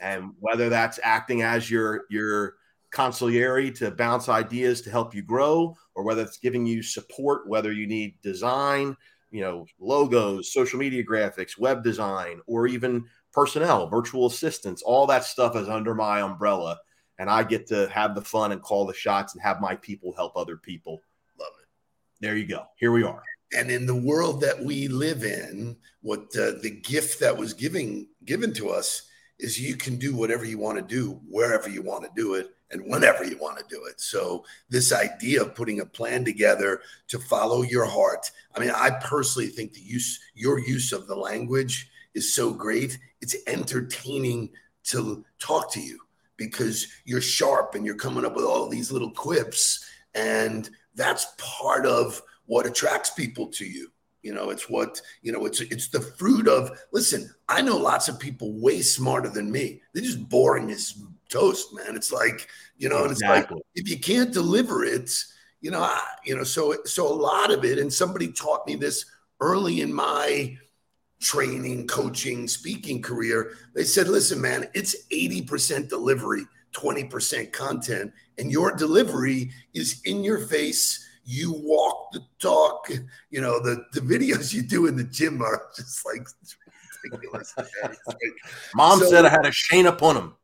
And 0.00 0.32
whether 0.38 0.68
that's 0.68 1.00
acting 1.02 1.42
as 1.42 1.70
your 1.70 2.04
your 2.10 2.56
consigliere 2.92 3.74
to 3.78 3.90
bounce 3.90 4.28
ideas 4.28 4.80
to 4.82 4.90
help 4.90 5.14
you 5.14 5.22
grow, 5.22 5.76
or 5.94 6.04
whether 6.04 6.22
it's 6.22 6.38
giving 6.38 6.66
you 6.66 6.82
support, 6.82 7.48
whether 7.48 7.72
you 7.72 7.86
need 7.86 8.20
design, 8.22 8.96
you 9.30 9.40
know, 9.40 9.66
logos, 9.78 10.52
social 10.52 10.78
media 10.78 11.04
graphics, 11.04 11.58
web 11.58 11.82
design, 11.82 12.40
or 12.46 12.66
even 12.66 13.04
personnel, 13.32 13.88
virtual 13.88 14.26
assistants, 14.26 14.82
all 14.82 15.06
that 15.06 15.24
stuff 15.24 15.56
is 15.56 15.68
under 15.68 15.94
my 15.94 16.20
umbrella. 16.20 16.78
And 17.18 17.28
I 17.28 17.42
get 17.42 17.66
to 17.68 17.88
have 17.90 18.14
the 18.14 18.22
fun 18.22 18.50
and 18.52 18.62
call 18.62 18.86
the 18.86 18.94
shots 18.94 19.34
and 19.34 19.42
have 19.42 19.60
my 19.60 19.76
people 19.76 20.14
help 20.14 20.36
other 20.36 20.56
people. 20.56 21.00
Love 21.38 21.52
it. 21.60 21.68
There 22.20 22.36
you 22.36 22.46
go. 22.46 22.64
Here 22.76 22.90
we 22.90 23.04
are. 23.04 23.22
And 23.56 23.70
in 23.70 23.86
the 23.86 23.94
world 23.94 24.40
that 24.42 24.62
we 24.62 24.88
live 24.88 25.24
in, 25.24 25.76
what 26.02 26.34
uh, 26.36 26.52
the 26.62 26.80
gift 26.82 27.20
that 27.20 27.36
was 27.36 27.52
giving 27.52 28.08
given 28.24 28.52
to 28.54 28.70
us 28.70 29.08
is 29.38 29.58
you 29.58 29.76
can 29.76 29.96
do 29.96 30.14
whatever 30.14 30.44
you 30.44 30.58
want 30.58 30.78
to 30.78 30.84
do, 30.84 31.20
wherever 31.28 31.68
you 31.68 31.82
want 31.82 32.04
to 32.04 32.10
do 32.14 32.34
it, 32.34 32.50
and 32.70 32.82
whenever 32.86 33.24
you 33.24 33.36
want 33.38 33.58
to 33.58 33.64
do 33.68 33.84
it. 33.86 34.00
So 34.00 34.44
this 34.68 34.92
idea 34.92 35.42
of 35.42 35.54
putting 35.54 35.80
a 35.80 35.86
plan 35.86 36.24
together 36.24 36.80
to 37.08 37.18
follow 37.18 37.62
your 37.62 37.86
heart. 37.86 38.30
I 38.54 38.60
mean, 38.60 38.70
I 38.70 38.90
personally 39.02 39.48
think 39.48 39.72
the 39.72 39.80
use 39.80 40.20
your 40.34 40.58
use 40.58 40.92
of 40.92 41.06
the 41.06 41.16
language 41.16 41.90
is 42.14 42.34
so 42.34 42.52
great. 42.52 42.98
It's 43.20 43.36
entertaining 43.46 44.50
to 44.84 45.24
talk 45.38 45.72
to 45.72 45.80
you 45.80 45.98
because 46.36 46.86
you're 47.04 47.20
sharp 47.20 47.74
and 47.74 47.84
you're 47.84 47.96
coming 47.96 48.24
up 48.24 48.36
with 48.36 48.44
all 48.44 48.68
these 48.68 48.92
little 48.92 49.10
quips 49.10 49.84
and 50.14 50.70
that's 50.94 51.34
part 51.38 51.86
of 51.86 52.22
what 52.50 52.66
attracts 52.66 53.10
people 53.10 53.46
to 53.46 53.64
you. 53.64 53.92
You 54.22 54.34
know 54.34 54.50
it's 54.50 54.68
what 54.68 55.00
you 55.22 55.30
know 55.30 55.46
it's 55.46 55.60
it's 55.60 55.88
the 55.88 56.00
fruit 56.00 56.46
of 56.46 56.78
listen 56.92 57.32
i 57.48 57.62
know 57.62 57.78
lots 57.78 58.08
of 58.08 58.18
people 58.18 58.52
way 58.60 58.82
smarter 58.82 59.30
than 59.30 59.50
me. 59.50 59.80
They're 59.94 60.02
just 60.02 60.28
boring 60.28 60.70
as 60.70 61.00
toast 61.30 61.72
man. 61.72 61.94
It's 61.96 62.12
like 62.12 62.48
you 62.76 62.88
know 62.88 63.04
and 63.04 63.12
it's 63.12 63.22
like 63.22 63.48
if 63.76 63.88
you 63.88 63.98
can't 63.98 64.34
deliver 64.34 64.84
it 64.84 65.10
you 65.62 65.70
know 65.70 65.80
I, 65.80 66.02
you 66.24 66.36
know 66.36 66.42
so 66.42 66.74
so 66.84 67.06
a 67.06 67.14
lot 67.14 67.50
of 67.50 67.64
it 67.64 67.78
and 67.78 67.90
somebody 67.90 68.30
taught 68.30 68.66
me 68.66 68.74
this 68.74 69.06
early 69.40 69.80
in 69.80 69.94
my 69.94 70.58
training 71.20 71.86
coaching 71.86 72.48
speaking 72.48 73.00
career. 73.00 73.52
They 73.74 73.84
said 73.84 74.08
listen 74.08 74.40
man 74.40 74.68
it's 74.74 75.06
80% 75.10 75.88
delivery 75.88 76.44
20% 76.72 77.52
content 77.52 78.12
and 78.38 78.50
your 78.52 78.72
delivery 78.72 79.50
is 79.72 80.02
in 80.04 80.22
your 80.24 80.40
face 80.40 81.06
you 81.24 81.52
walk 81.52 82.12
the 82.12 82.22
talk. 82.40 82.88
You 83.30 83.40
know, 83.40 83.60
the, 83.60 83.84
the 83.92 84.00
videos 84.00 84.52
you 84.52 84.62
do 84.62 84.86
in 84.86 84.96
the 84.96 85.04
gym 85.04 85.42
are 85.42 85.68
just 85.76 86.04
like 86.04 86.26
ridiculous. 87.04 87.54
Mom 88.74 88.98
so, 89.00 89.10
said 89.10 89.24
I 89.24 89.30
had 89.30 89.46
a 89.46 89.52
shane 89.52 89.86
upon 89.86 90.16
him. 90.16 90.34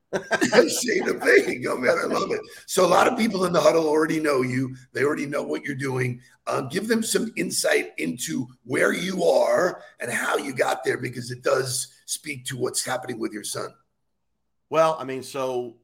shane 0.69 1.09
of 1.09 1.21
go, 1.63 1.77
man. 1.77 1.99
I 1.99 2.07
love 2.07 2.31
it. 2.31 2.41
So 2.67 2.85
a 2.85 2.89
lot 2.89 3.09
of 3.09 3.19
people 3.19 3.45
in 3.45 3.53
the 3.53 3.61
huddle 3.61 3.89
already 3.89 4.21
know 4.21 4.43
you. 4.43 4.75
They 4.93 5.03
already 5.03 5.27
know 5.27 5.43
what 5.43 5.65
you're 5.65 5.75
doing. 5.75 6.21
Um, 6.47 6.69
give 6.69 6.89
them 6.89 7.03
some 7.03 7.33
insight 7.37 7.93
into 7.99 8.47
where 8.65 8.93
you 8.93 9.25
are 9.25 9.83
and 10.01 10.11
how 10.11 10.37
you 10.37 10.55
got 10.55 10.85
there 10.85 10.99
because 10.99 11.31
it 11.31 11.43
does 11.43 11.93
speak 12.07 12.45
to 12.47 12.57
what's 12.57 12.85
happening 12.85 13.19
with 13.19 13.33
your 13.33 13.45
son. 13.45 13.71
Well, 14.71 14.97
I 14.99 15.05
mean, 15.05 15.23
so 15.23 15.77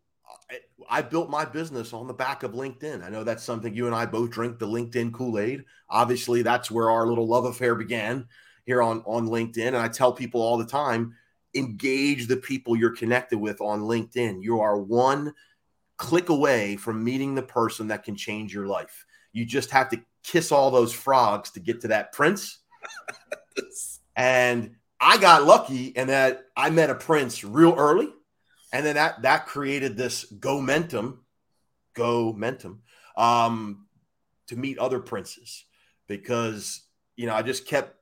I 0.89 1.03
built 1.03 1.31
my 1.31 1.45
business 1.45 1.93
on 1.93 2.07
the 2.07 2.15
back 2.15 2.43
of 2.43 2.53
LinkedIn. 2.53 3.03
I 3.03 3.09
know 3.09 3.25
that's 3.25 3.45
something 3.45 3.75
you 3.75 3.87
and 3.87 3.95
I 3.95 4.07
both 4.07 4.31
drink 4.31 4.59
the 4.59 4.67
LinkedIn 4.67 5.13
Kool 5.13 5.39
Aid. 5.39 5.65
Obviously, 5.89 6.43
that's 6.43 6.71
where 6.71 6.91
our 6.91 7.07
little 7.07 7.27
love 7.27 7.45
affair 7.45 7.75
began 7.75 8.27
here 8.67 8.83
on, 8.83 9.03
on 9.07 9.29
LinkedIn. 9.29 9.69
And 9.69 9.77
I 9.77 9.89
tell 9.89 10.13
people 10.13 10.43
all 10.43 10.59
the 10.59 10.67
time 10.67 11.15
engage 11.55 12.27
the 12.27 12.37
people 12.37 12.77
you're 12.77 12.97
connected 12.97 13.39
with 13.39 13.61
on 13.61 13.83
LinkedIn. 13.83 14.43
You 14.43 14.61
are 14.61 14.79
one 14.79 15.35
click 15.97 16.31
away 16.31 16.77
from 16.77 17.05
meeting 17.05 17.35
the 17.35 17.43
person 17.43 17.89
that 17.89 18.05
can 18.05 18.17
change 18.17 18.53
your 18.53 18.67
life. 18.67 19.05
You 19.33 19.45
just 19.45 19.71
have 19.71 19.89
to 19.91 20.01
kiss 20.25 20.53
all 20.53 20.71
those 20.71 20.93
frogs 20.93 21.51
to 21.53 21.61
get 21.61 21.81
to 21.83 21.89
that 21.89 22.13
prince. 22.13 22.59
and 24.17 24.77
I 25.01 25.19
got 25.19 25.45
lucky 25.45 25.87
in 25.87 26.09
that 26.09 26.45
I 26.57 26.71
met 26.71 26.91
a 26.91 26.95
prince 26.95 27.45
real 27.45 27.75
early 27.77 28.09
and 28.73 28.85
then 28.85 28.95
that 28.95 29.23
that 29.23 29.47
created 29.47 29.97
this 29.97 30.25
go 30.25 30.57
momentum, 30.57 31.25
go 31.95 32.33
momentum, 32.33 32.83
um, 33.17 33.87
to 34.49 34.57
meet 34.57 34.79
other 34.79 35.01
princes 35.01 35.65
because 36.07 36.83
you 37.17 37.27
know 37.27 37.35
I 37.35 37.43
just 37.43 37.67
kept 37.67 37.97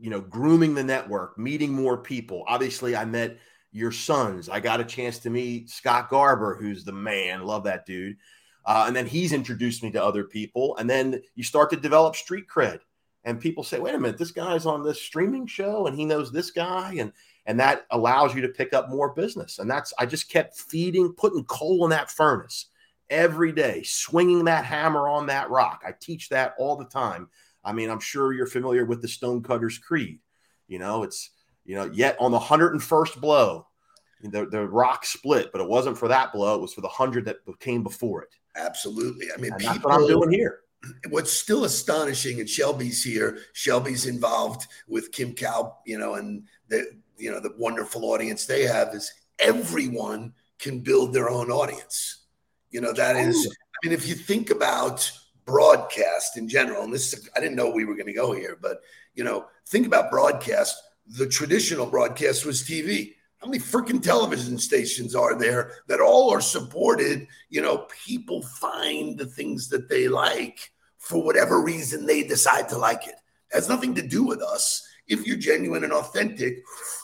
you 0.00 0.10
know 0.10 0.20
grooming 0.20 0.74
the 0.74 0.84
network, 0.84 1.38
meeting 1.38 1.72
more 1.72 1.98
people. 1.98 2.44
Obviously, 2.46 2.96
I 2.96 3.04
met 3.04 3.38
your 3.72 3.92
sons. 3.92 4.48
I 4.48 4.60
got 4.60 4.80
a 4.80 4.84
chance 4.84 5.18
to 5.20 5.30
meet 5.30 5.70
Scott 5.70 6.08
Garber, 6.08 6.56
who's 6.56 6.84
the 6.84 6.92
man. 6.92 7.44
Love 7.44 7.64
that 7.64 7.86
dude. 7.86 8.16
Uh, 8.64 8.84
and 8.86 8.94
then 8.94 9.06
he's 9.06 9.32
introduced 9.32 9.82
me 9.82 9.90
to 9.90 10.02
other 10.04 10.24
people. 10.24 10.76
And 10.76 10.88
then 10.88 11.22
you 11.34 11.42
start 11.42 11.70
to 11.70 11.76
develop 11.76 12.16
street 12.16 12.46
cred. 12.48 12.80
And 13.24 13.40
people 13.40 13.64
say, 13.64 13.78
wait 13.78 13.94
a 13.94 13.98
minute, 13.98 14.18
this 14.18 14.30
guy's 14.30 14.66
on 14.66 14.82
this 14.82 15.00
streaming 15.00 15.46
show 15.46 15.86
and 15.86 15.96
he 15.96 16.04
knows 16.04 16.30
this 16.30 16.50
guy. 16.50 16.96
And 16.98 17.12
and 17.48 17.58
that 17.58 17.86
allows 17.90 18.34
you 18.34 18.42
to 18.42 18.48
pick 18.48 18.74
up 18.74 18.90
more 18.90 19.14
business. 19.14 19.58
And 19.58 19.68
that's 19.68 19.94
I 19.98 20.04
just 20.04 20.30
kept 20.30 20.56
feeding, 20.58 21.14
putting 21.14 21.44
coal 21.44 21.82
in 21.84 21.90
that 21.90 22.10
furnace 22.10 22.66
every 23.08 23.52
day, 23.52 23.82
swinging 23.84 24.44
that 24.44 24.66
hammer 24.66 25.08
on 25.08 25.26
that 25.26 25.48
rock. 25.48 25.82
I 25.84 25.92
teach 25.98 26.28
that 26.28 26.54
all 26.58 26.76
the 26.76 26.84
time. 26.84 27.28
I 27.64 27.72
mean, 27.72 27.88
I'm 27.88 28.00
sure 28.00 28.34
you're 28.34 28.46
familiar 28.46 28.84
with 28.84 29.00
the 29.00 29.08
Stonecutters 29.08 29.78
Creed. 29.78 30.20
You 30.68 30.78
know, 30.78 31.02
it's 31.02 31.30
you 31.64 31.74
know, 31.74 31.86
yet 31.86 32.16
on 32.20 32.32
the 32.32 32.38
101st 32.38 33.18
blow, 33.18 33.66
the, 34.22 34.44
the 34.46 34.68
rock 34.68 35.06
split, 35.06 35.50
but 35.50 35.62
it 35.62 35.68
wasn't 35.68 35.96
for 35.96 36.08
that 36.08 36.32
blow. 36.34 36.54
It 36.54 36.60
was 36.60 36.74
for 36.74 36.82
the 36.82 36.88
hundred 36.88 37.24
that 37.24 37.38
came 37.60 37.82
before 37.82 38.22
it. 38.22 38.34
Absolutely. 38.56 39.28
I 39.34 39.40
mean, 39.40 39.52
people, 39.52 39.72
that's 39.72 39.84
what 39.84 39.94
I'm 39.94 40.06
doing 40.06 40.32
here. 40.32 40.60
What's 41.08 41.32
still 41.32 41.64
astonishing, 41.64 42.40
and 42.40 42.48
Shelby's 42.48 43.02
here. 43.02 43.38
Shelby's 43.54 44.06
involved 44.06 44.66
with 44.86 45.12
Kim 45.12 45.34
Cow, 45.34 45.78
you 45.86 45.98
know, 45.98 46.14
and 46.14 46.44
the 46.68 46.86
you 47.18 47.30
know 47.30 47.40
the 47.40 47.54
wonderful 47.58 48.04
audience 48.04 48.46
they 48.46 48.62
have 48.62 48.94
is 48.94 49.12
everyone 49.38 50.32
can 50.58 50.80
build 50.80 51.12
their 51.12 51.30
own 51.30 51.50
audience. 51.50 52.24
You 52.70 52.80
know 52.80 52.92
that 52.92 53.16
is. 53.16 53.46
Oh. 53.48 53.52
I 53.52 53.88
mean, 53.88 53.96
if 53.96 54.08
you 54.08 54.14
think 54.14 54.50
about 54.50 55.10
broadcast 55.44 56.36
in 56.36 56.48
general, 56.48 56.82
and 56.82 56.92
this 56.92 57.28
I 57.36 57.40
didn't 57.40 57.56
know 57.56 57.70
we 57.70 57.84
were 57.84 57.94
going 57.94 58.06
to 58.06 58.12
go 58.12 58.32
here, 58.32 58.58
but 58.60 58.80
you 59.14 59.24
know, 59.24 59.46
think 59.66 59.86
about 59.86 60.10
broadcast. 60.10 60.76
The 61.06 61.26
traditional 61.26 61.86
broadcast 61.86 62.44
was 62.44 62.62
TV. 62.62 63.14
How 63.38 63.46
many 63.46 63.60
freaking 63.60 64.02
television 64.02 64.58
stations 64.58 65.14
are 65.14 65.38
there 65.38 65.72
that 65.86 66.00
all 66.00 66.30
are 66.30 66.40
supported? 66.40 67.26
You 67.48 67.62
know, 67.62 67.86
people 68.04 68.42
find 68.42 69.16
the 69.16 69.26
things 69.26 69.68
that 69.68 69.88
they 69.88 70.08
like 70.08 70.72
for 70.98 71.22
whatever 71.22 71.62
reason 71.62 72.04
they 72.04 72.24
decide 72.24 72.68
to 72.68 72.78
like 72.78 73.06
it. 73.06 73.14
it 73.50 73.54
has 73.54 73.68
nothing 73.68 73.94
to 73.94 74.06
do 74.06 74.24
with 74.24 74.42
us. 74.42 74.87
If 75.08 75.26
you're 75.26 75.36
genuine 75.36 75.84
and 75.84 75.92
authentic, 75.92 76.62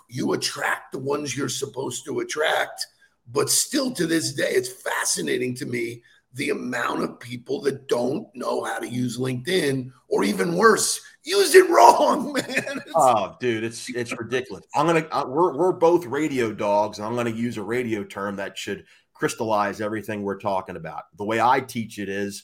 you 0.08 0.32
attract 0.34 0.92
the 0.92 0.98
ones 0.98 1.36
you're 1.36 1.48
supposed 1.48 2.04
to 2.06 2.20
attract. 2.20 2.86
But 3.32 3.50
still 3.50 3.90
to 3.92 4.06
this 4.06 4.32
day, 4.34 4.50
it's 4.50 4.68
fascinating 4.82 5.54
to 5.56 5.66
me 5.66 6.02
the 6.34 6.50
amount 6.50 7.02
of 7.02 7.20
people 7.20 7.60
that 7.62 7.86
don't 7.88 8.26
know 8.34 8.64
how 8.64 8.78
to 8.80 8.88
use 8.88 9.18
LinkedIn, 9.18 9.90
or 10.08 10.24
even 10.24 10.56
worse, 10.56 11.00
use 11.22 11.54
it 11.54 11.70
wrong, 11.70 12.32
man. 12.34 12.44
It's- 12.48 12.92
oh, 12.94 13.36
dude, 13.40 13.62
it's 13.64 13.88
it's 13.90 14.12
ridiculous. 14.18 14.64
I'm 14.74 14.86
gonna 14.86 15.06
uh, 15.12 15.24
we're 15.28 15.56
we're 15.56 15.72
both 15.72 16.04
radio 16.06 16.52
dogs, 16.52 16.98
and 16.98 17.06
I'm 17.06 17.14
gonna 17.14 17.30
use 17.30 17.56
a 17.56 17.62
radio 17.62 18.02
term 18.04 18.36
that 18.36 18.58
should 18.58 18.84
crystallize 19.14 19.80
everything 19.80 20.22
we're 20.22 20.40
talking 20.40 20.74
about. 20.76 21.04
The 21.16 21.24
way 21.24 21.40
I 21.40 21.60
teach 21.60 22.00
it 22.00 22.08
is 22.08 22.42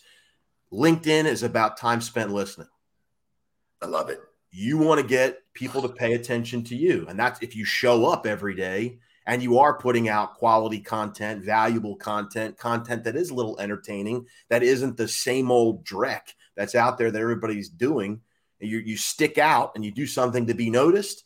LinkedIn 0.72 1.24
is 1.24 1.42
about 1.42 1.76
time 1.76 2.00
spent 2.00 2.30
listening. 2.30 2.68
I 3.82 3.86
love 3.86 4.08
it. 4.08 4.20
You 4.50 4.78
want 4.78 5.00
to 5.00 5.07
get 5.07 5.38
people 5.54 5.83
to 5.83 5.88
pay 5.88 6.14
attention 6.14 6.64
to 6.64 6.76
you. 6.76 7.07
And 7.09 7.19
that's 7.19 7.42
if 7.42 7.54
you 7.54 7.64
show 7.64 8.07
up 8.07 8.26
every 8.26 8.54
day 8.54 8.99
and 9.26 9.42
you 9.42 9.59
are 9.59 9.78
putting 9.78 10.09
out 10.09 10.35
quality 10.35 10.80
content, 10.80 11.45
valuable 11.45 11.97
content, 11.97 12.57
content 12.59 13.04
that 13.04 13.16
is 13.16 13.30
a 13.30 13.35
little 13.35 13.61
entertaining, 13.61 14.26
that 14.49 14.62
isn't 14.62 14.97
the 14.97 15.07
same 15.07 15.50
old 15.50 15.85
dreck 15.85 16.23
that's 16.57 16.75
out 16.75 16.99
there 16.99 17.11
that 17.11 17.21
everybody's 17.21 17.69
doing. 17.69 18.21
You, 18.59 18.78
you 18.78 18.97
stick 18.97 19.38
out 19.38 19.73
and 19.75 19.85
you 19.85 19.92
do 19.92 20.07
something 20.07 20.47
to 20.47 20.54
be 20.54 20.69
noticed. 20.69 21.25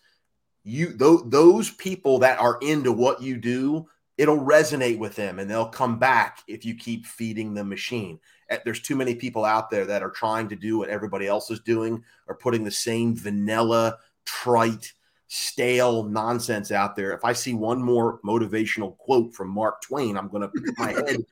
You 0.62 0.96
th- 0.96 1.20
those 1.26 1.70
people 1.70 2.18
that 2.20 2.38
are 2.38 2.58
into 2.60 2.92
what 2.92 3.22
you 3.22 3.36
do, 3.38 3.86
it'll 4.18 4.38
resonate 4.38 4.98
with 4.98 5.16
them 5.16 5.38
and 5.38 5.50
they'll 5.50 5.68
come 5.68 5.98
back 5.98 6.42
if 6.46 6.64
you 6.64 6.74
keep 6.74 7.06
feeding 7.06 7.54
the 7.54 7.64
machine. 7.64 8.20
Eh, 8.50 8.58
there's 8.64 8.80
too 8.80 8.96
many 8.96 9.14
people 9.14 9.44
out 9.44 9.70
there 9.70 9.86
that 9.86 10.02
are 10.02 10.10
trying 10.10 10.48
to 10.48 10.56
do 10.56 10.78
what 10.78 10.88
everybody 10.88 11.26
else 11.26 11.50
is 11.50 11.60
doing 11.60 12.02
or 12.26 12.34
putting 12.34 12.64
the 12.64 12.70
same 12.70 13.16
vanilla, 13.16 13.98
trite, 14.24 14.92
stale 15.28 16.04
nonsense 16.04 16.70
out 16.70 16.94
there. 16.94 17.12
If 17.12 17.24
I 17.24 17.32
see 17.32 17.54
one 17.54 17.82
more 17.82 18.20
motivational 18.20 18.96
quote 18.98 19.34
from 19.34 19.48
Mark 19.48 19.82
Twain, 19.82 20.16
I'm 20.16 20.28
going 20.28 20.42
to 20.42 20.48
put 20.48 20.78
my 20.78 20.92
head, 20.92 21.24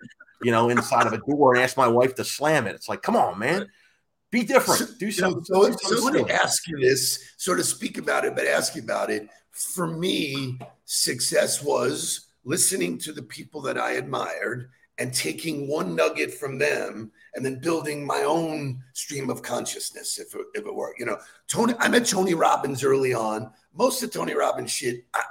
you 0.43 0.51
know, 0.51 0.71
inside 0.71 1.07
of 1.07 1.13
a 1.13 1.19
door 1.19 1.55
and 1.55 1.63
ask 1.63 1.77
my 1.77 1.89
wife 1.89 2.15
to 2.17 2.25
slam 2.25 2.67
it. 2.67 2.75
It's 2.75 2.89
like, 2.89 3.03
come 3.03 3.17
on, 3.17 3.39
man. 3.39 3.69
Be 4.31 4.43
different. 4.43 4.99
Do 4.99 5.11
something. 5.13 5.45
So, 5.45 5.71
so, 5.73 5.97
so 5.97 6.05
let 6.05 6.15
me 6.15 6.31
ask 6.31 6.67
you 6.67 6.79
this, 6.79 7.35
sort 7.37 7.61
of 7.61 7.67
speak 7.67 7.99
about 7.99 8.25
it, 8.25 8.35
but 8.35 8.47
ask 8.47 8.75
you 8.75 8.83
about 8.83 9.11
it. 9.11 9.29
For 9.51 9.87
me, 9.87 10.59
success 10.87 11.63
was 11.63 12.29
listening 12.45 12.99
to 12.99 13.13
the 13.13 13.23
people 13.23 13.61
that 13.61 13.79
I 13.79 13.93
admired 13.93 14.71
and 14.99 15.13
taking 15.13 15.69
one 15.69 15.97
nugget 15.97 16.33
from 16.35 16.59
them 16.59 17.11
and 17.35 17.45
then 17.45 17.59
building 17.61 18.05
my 18.05 18.23
own 18.23 18.83
stream 18.93 19.31
of 19.31 19.43
consciousness 19.43 20.19
if 20.19 20.35
it, 20.35 20.47
if 20.55 20.67
it 20.67 20.75
were 20.75 20.95
you 20.99 21.07
know. 21.07 21.19
Tony 21.49 21.75
i 21.79 21.89
met 21.89 22.07
tony 22.07 22.35
robbins 22.35 22.85
early 22.85 23.15
on. 23.15 23.51
Most 23.75 24.03
of 24.03 24.13
tony 24.13 24.35
robbins 24.35 24.71
shit 24.71 25.05
I, 25.15 25.23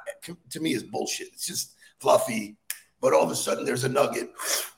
to 0.49 0.59
me 0.59 0.73
is 0.73 0.83
bullshit. 0.83 1.29
It's 1.33 1.47
just 1.47 1.75
fluffy. 1.99 2.57
But 2.99 3.13
all 3.13 3.23
of 3.23 3.31
a 3.31 3.35
sudden 3.35 3.65
there's 3.65 3.83
a 3.83 3.89
nugget. 3.89 4.31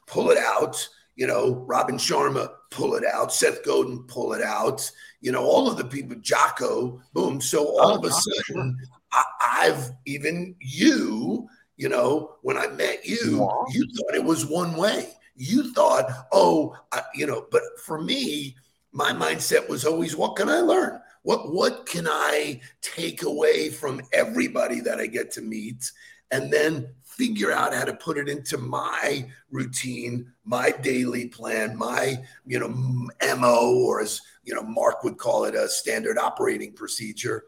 Pull 0.07 0.31
it 0.31 0.37
out. 0.37 0.87
You 1.15 1.27
know 1.27 1.63
robin 1.67 1.97
sharma 1.97 2.49
pull 2.69 2.95
it 2.95 3.05
out. 3.05 3.31
Seth 3.31 3.63
godin 3.63 4.03
pull 4.03 4.33
it 4.33 4.41
out. 4.41 4.89
You 5.21 5.31
know 5.31 5.43
all 5.43 5.69
of 5.69 5.77
the 5.77 5.85
people 5.85 6.17
jocko 6.19 7.01
boom. 7.13 7.39
So 7.39 7.65
all 7.79 7.91
oh, 7.91 7.97
of 7.97 8.03
a 8.03 8.11
sudden 8.11 8.77
I, 9.11 9.23
i've 9.41 9.91
even 10.05 10.55
you 10.59 11.47
you 11.83 11.89
know, 11.89 12.35
when 12.43 12.57
I 12.57 12.67
met 12.67 13.05
you, 13.05 13.45
you 13.73 13.85
thought 13.91 14.15
it 14.15 14.23
was 14.23 14.45
one 14.45 14.77
way. 14.77 15.09
You 15.35 15.73
thought, 15.73 16.09
oh, 16.31 16.77
I, 16.93 17.01
you 17.13 17.27
know, 17.27 17.45
but 17.51 17.61
for 17.83 18.01
me, 18.01 18.55
my 18.93 19.11
mindset 19.11 19.67
was 19.67 19.83
always, 19.83 20.15
what 20.15 20.37
can 20.37 20.47
I 20.47 20.61
learn? 20.61 21.01
What 21.23 21.53
what 21.53 21.85
can 21.85 22.07
I 22.07 22.61
take 22.81 23.23
away 23.23 23.69
from 23.69 24.01
everybody 24.13 24.79
that 24.79 24.99
I 24.99 25.07
get 25.07 25.29
to 25.31 25.41
meet, 25.41 25.91
and 26.31 26.51
then 26.51 26.87
figure 27.03 27.51
out 27.51 27.73
how 27.73 27.83
to 27.83 27.93
put 27.95 28.17
it 28.17 28.29
into 28.29 28.57
my 28.57 29.25
routine, 29.51 30.31
my 30.45 30.71
daily 30.71 31.27
plan, 31.27 31.77
my 31.77 32.15
you 32.45 32.59
know 32.59 32.69
mo, 32.69 33.75
or 33.85 34.01
as 34.01 34.21
you 34.45 34.55
know 34.55 34.63
Mark 34.63 35.03
would 35.03 35.17
call 35.17 35.43
it, 35.43 35.55
a 35.55 35.67
standard 35.67 36.17
operating 36.17 36.71
procedure. 36.71 37.43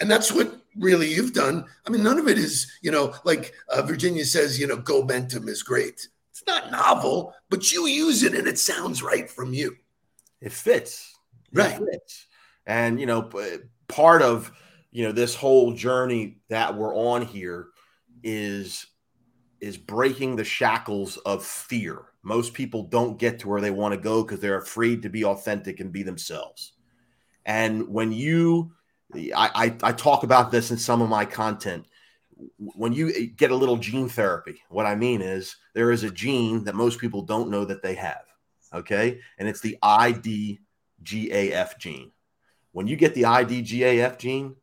And 0.00 0.10
that's 0.10 0.32
what 0.32 0.60
really 0.76 1.12
you've 1.12 1.34
done. 1.34 1.66
I 1.86 1.90
mean, 1.90 2.02
none 2.02 2.18
of 2.18 2.26
it 2.26 2.38
is, 2.38 2.70
you 2.80 2.90
know, 2.90 3.14
like 3.24 3.52
uh, 3.68 3.82
Virginia 3.82 4.24
says, 4.24 4.58
you 4.58 4.66
know, 4.66 4.76
go 4.76 5.02
Gomentum 5.02 5.48
is 5.48 5.62
great. 5.62 6.08
It's 6.30 6.42
not 6.46 6.70
novel, 6.70 7.34
but 7.50 7.70
you 7.70 7.86
use 7.86 8.22
it 8.22 8.34
and 8.34 8.48
it 8.48 8.58
sounds 8.58 9.02
right 9.02 9.28
from 9.28 9.52
you. 9.52 9.76
It 10.40 10.52
fits. 10.52 11.18
Right. 11.52 11.80
It 11.80 11.88
fits. 11.92 12.26
And, 12.66 12.98
you 12.98 13.06
know, 13.06 13.30
part 13.88 14.22
of, 14.22 14.52
you 14.90 15.04
know, 15.04 15.12
this 15.12 15.34
whole 15.34 15.72
journey 15.74 16.38
that 16.48 16.74
we're 16.74 16.94
on 16.94 17.22
here 17.22 17.68
is 18.22 18.86
is 19.60 19.76
breaking 19.76 20.36
the 20.36 20.44
shackles 20.44 21.18
of 21.18 21.44
fear. 21.44 22.06
Most 22.22 22.54
people 22.54 22.84
don't 22.84 23.18
get 23.18 23.38
to 23.40 23.48
where 23.48 23.60
they 23.60 23.70
want 23.70 23.92
to 23.92 24.00
go 24.00 24.22
because 24.22 24.40
they're 24.40 24.56
afraid 24.56 25.02
to 25.02 25.10
be 25.10 25.24
authentic 25.24 25.80
and 25.80 25.92
be 25.92 26.02
themselves. 26.02 26.72
And 27.44 27.88
when 27.88 28.10
you 28.10 28.72
I, 29.14 29.74
I, 29.82 29.92
talk 29.92 30.22
about 30.22 30.50
this 30.50 30.70
in 30.70 30.76
some 30.78 31.02
of 31.02 31.08
my 31.08 31.24
content. 31.24 31.86
When 32.58 32.92
you 32.92 33.26
get 33.28 33.50
a 33.50 33.56
little 33.56 33.76
gene 33.76 34.08
therapy, 34.08 34.62
what 34.68 34.86
I 34.86 34.94
mean 34.94 35.20
is 35.20 35.56
there 35.74 35.90
is 35.90 36.04
a 36.04 36.10
gene 36.10 36.64
that 36.64 36.74
most 36.74 36.98
people 36.98 37.22
don't 37.22 37.50
know 37.50 37.64
that 37.64 37.82
they 37.82 37.94
have. 37.94 38.24
Okay. 38.72 39.20
And 39.38 39.48
it's 39.48 39.60
the 39.60 39.78
IDGAF 39.82 40.58
gene. 41.78 42.12
When 42.72 42.86
you 42.86 42.96
get 42.96 43.14
the 43.14 43.22
IDGAF 43.22 44.18
gene, 44.18 44.56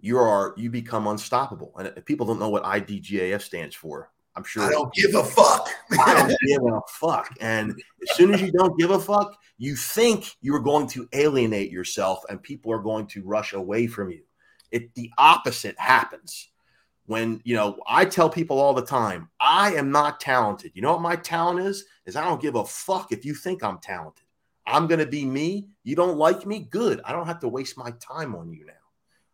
you 0.00 0.18
are 0.18 0.54
you 0.56 0.70
become 0.70 1.06
unstoppable. 1.06 1.72
And 1.78 2.04
people 2.04 2.26
don't 2.26 2.40
know 2.40 2.50
what 2.50 2.64
IDGAF 2.64 3.40
stands 3.40 3.74
for, 3.74 4.10
I'm 4.36 4.44
sure 4.44 4.64
I 4.64 4.70
don't 4.70 4.92
give 4.92 5.14
a 5.14 5.22
fuck. 5.22 5.68
I 5.92 6.14
don't 6.14 6.36
give 6.46 6.62
a 6.62 6.80
fuck. 6.88 7.34
And 7.40 7.70
as 7.70 8.16
soon 8.16 8.34
as 8.34 8.42
you 8.42 8.50
don't 8.50 8.78
give 8.78 8.90
a 8.90 8.98
fuck, 8.98 9.36
you 9.58 9.76
think 9.76 10.36
you 10.40 10.54
are 10.54 10.60
going 10.60 10.88
to 10.88 11.08
alienate 11.12 11.70
yourself 11.70 12.24
and 12.28 12.42
people 12.42 12.72
are 12.72 12.80
going 12.80 13.06
to 13.08 13.22
rush 13.22 13.52
away 13.52 13.86
from 13.86 14.10
you. 14.10 14.22
It 14.72 14.94
the 14.94 15.10
opposite 15.18 15.78
happens. 15.78 16.48
When 17.06 17.40
you 17.44 17.54
know, 17.54 17.78
I 17.86 18.06
tell 18.06 18.30
people 18.30 18.58
all 18.58 18.74
the 18.74 18.84
time, 18.84 19.28
I 19.38 19.74
am 19.74 19.92
not 19.92 20.20
talented. 20.20 20.72
You 20.74 20.82
know 20.82 20.92
what 20.92 21.02
my 21.02 21.16
talent 21.16 21.60
is? 21.60 21.84
Is 22.06 22.16
I 22.16 22.24
don't 22.24 22.42
give 22.42 22.56
a 22.56 22.64
fuck 22.64 23.12
if 23.12 23.24
you 23.24 23.34
think 23.34 23.62
I'm 23.62 23.78
talented. 23.78 24.24
I'm 24.66 24.86
going 24.86 25.00
to 25.00 25.06
be 25.06 25.24
me. 25.24 25.68
You 25.84 25.94
don't 25.94 26.16
like 26.16 26.46
me? 26.46 26.60
Good. 26.60 27.00
I 27.04 27.12
don't 27.12 27.26
have 27.26 27.40
to 27.40 27.48
waste 27.48 27.76
my 27.76 27.92
time 28.00 28.34
on 28.34 28.52
you 28.52 28.64
now. 28.64 28.72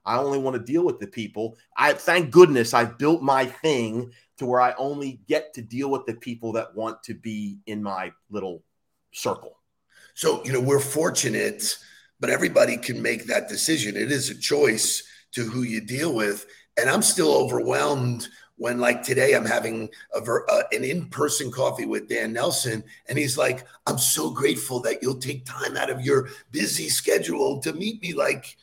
I 0.04 0.18
only 0.18 0.38
want 0.38 0.56
to 0.56 0.72
deal 0.72 0.84
with 0.84 0.98
the 0.98 1.06
people. 1.06 1.56
I 1.76 1.92
thank 1.92 2.30
goodness 2.30 2.74
I've 2.74 2.98
built 2.98 3.22
my 3.22 3.46
thing 3.46 4.12
to 4.40 4.46
where 4.46 4.62
I 4.62 4.72
only 4.78 5.20
get 5.28 5.52
to 5.52 5.60
deal 5.60 5.90
with 5.90 6.06
the 6.06 6.14
people 6.14 6.52
that 6.52 6.74
want 6.74 7.02
to 7.02 7.12
be 7.12 7.58
in 7.66 7.82
my 7.82 8.10
little 8.30 8.62
circle. 9.12 9.58
So, 10.14 10.42
you 10.46 10.52
know, 10.54 10.62
we're 10.62 10.80
fortunate, 10.80 11.76
but 12.20 12.30
everybody 12.30 12.78
can 12.78 13.02
make 13.02 13.26
that 13.26 13.50
decision. 13.50 13.98
It 13.98 14.10
is 14.10 14.30
a 14.30 14.34
choice 14.34 15.02
to 15.32 15.44
who 15.44 15.60
you 15.60 15.82
deal 15.82 16.14
with. 16.14 16.46
And 16.78 16.88
I'm 16.88 17.02
still 17.02 17.34
overwhelmed 17.34 18.28
when, 18.56 18.80
like 18.80 19.02
today, 19.02 19.34
I'm 19.34 19.44
having 19.44 19.90
a, 20.14 20.20
uh, 20.22 20.62
an 20.72 20.84
in 20.84 21.10
person 21.10 21.52
coffee 21.52 21.84
with 21.84 22.08
Dan 22.08 22.32
Nelson. 22.32 22.82
And 23.10 23.18
he's 23.18 23.36
like, 23.36 23.66
I'm 23.86 23.98
so 23.98 24.30
grateful 24.30 24.80
that 24.80 25.02
you'll 25.02 25.18
take 25.18 25.44
time 25.44 25.76
out 25.76 25.90
of 25.90 26.00
your 26.00 26.30
busy 26.50 26.88
schedule 26.88 27.60
to 27.60 27.74
meet 27.74 28.00
me. 28.00 28.14
Like, 28.14 28.56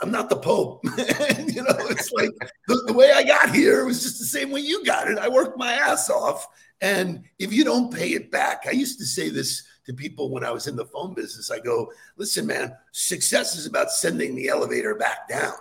I'm 0.00 0.10
not 0.10 0.28
the 0.28 0.36
Pope. 0.36 0.80
you 0.84 1.62
know, 1.62 1.76
it's 1.88 2.10
like 2.12 2.30
the, 2.66 2.82
the, 2.86 2.92
way 2.92 3.12
I 3.12 3.22
got 3.22 3.54
here 3.54 3.84
was 3.84 4.02
just 4.02 4.18
the 4.18 4.24
same 4.24 4.50
way 4.50 4.60
you 4.60 4.84
got 4.84 5.08
it. 5.08 5.18
I 5.18 5.28
worked 5.28 5.56
my 5.58 5.72
ass 5.72 6.10
off. 6.10 6.46
And 6.80 7.24
if 7.38 7.52
you 7.52 7.62
don't 7.62 7.94
pay 7.94 8.10
it 8.10 8.30
back, 8.30 8.64
I 8.66 8.72
used 8.72 8.98
to 8.98 9.06
say 9.06 9.28
this 9.28 9.62
to 9.86 9.92
people 9.92 10.30
when 10.30 10.44
I 10.44 10.50
was 10.50 10.66
in 10.66 10.76
the 10.76 10.86
phone 10.86 11.14
business. 11.14 11.50
I 11.50 11.60
go, 11.60 11.92
listen, 12.16 12.46
man, 12.46 12.74
success 12.92 13.56
is 13.56 13.66
about 13.66 13.90
sending 13.90 14.34
the 14.34 14.48
elevator 14.48 14.94
back 14.94 15.28
down. 15.28 15.54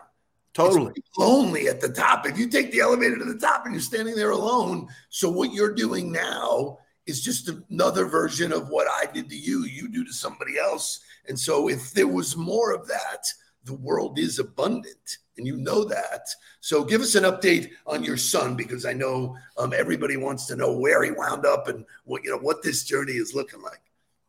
Totally. 0.54 0.94
Lonely 1.18 1.68
at 1.68 1.80
the 1.80 1.90
top. 1.90 2.26
If 2.26 2.38
you 2.38 2.50
take 2.50 2.72
the 2.72 2.80
elevator 2.80 3.18
to 3.18 3.26
the 3.26 3.40
top 3.40 3.66
and 3.66 3.74
you're 3.74 3.82
standing 3.82 4.16
there 4.16 4.32
alone, 4.32 4.88
so 5.10 5.30
what 5.30 5.54
you're 5.54 5.74
doing 5.74 6.12
now 6.12 6.80
is 7.06 7.22
just 7.22 7.50
another 7.70 8.06
version 8.06 8.52
of 8.52 8.70
what 8.70 8.88
I 8.88 9.12
did 9.12 9.30
to 9.30 9.38
you, 9.38 9.64
you 9.66 9.88
do 9.88 10.04
to 10.04 10.14
somebody 10.14 10.58
else. 10.58 11.02
And 11.28 11.40
so 11.40 11.70
if 11.70 11.92
there 11.92 12.08
was 12.08 12.36
more 12.36 12.74
of 12.74 12.88
that, 12.88 13.26
the 13.70 13.76
world 13.76 14.18
is 14.18 14.40
abundant 14.40 15.18
and 15.38 15.46
you 15.46 15.56
know 15.56 15.84
that. 15.86 16.28
So 16.60 16.84
give 16.84 17.02
us 17.02 17.16
an 17.16 17.24
update 17.24 17.70
on 17.86 18.04
your 18.04 18.18
son 18.18 18.56
because 18.56 18.86
i 18.86 18.94
know 18.94 19.36
um, 19.58 19.74
everybody 19.74 20.18
wants 20.18 20.48
to 20.48 20.56
know 20.56 20.76
where 20.76 21.04
he 21.04 21.12
wound 21.12 21.46
up 21.46 21.68
and 21.68 21.86
what 22.06 22.24
you 22.24 22.32
know 22.32 22.38
what 22.38 22.64
this 22.64 22.84
journey 22.84 23.14
is 23.14 23.36
looking 23.36 23.62
like. 23.62 23.80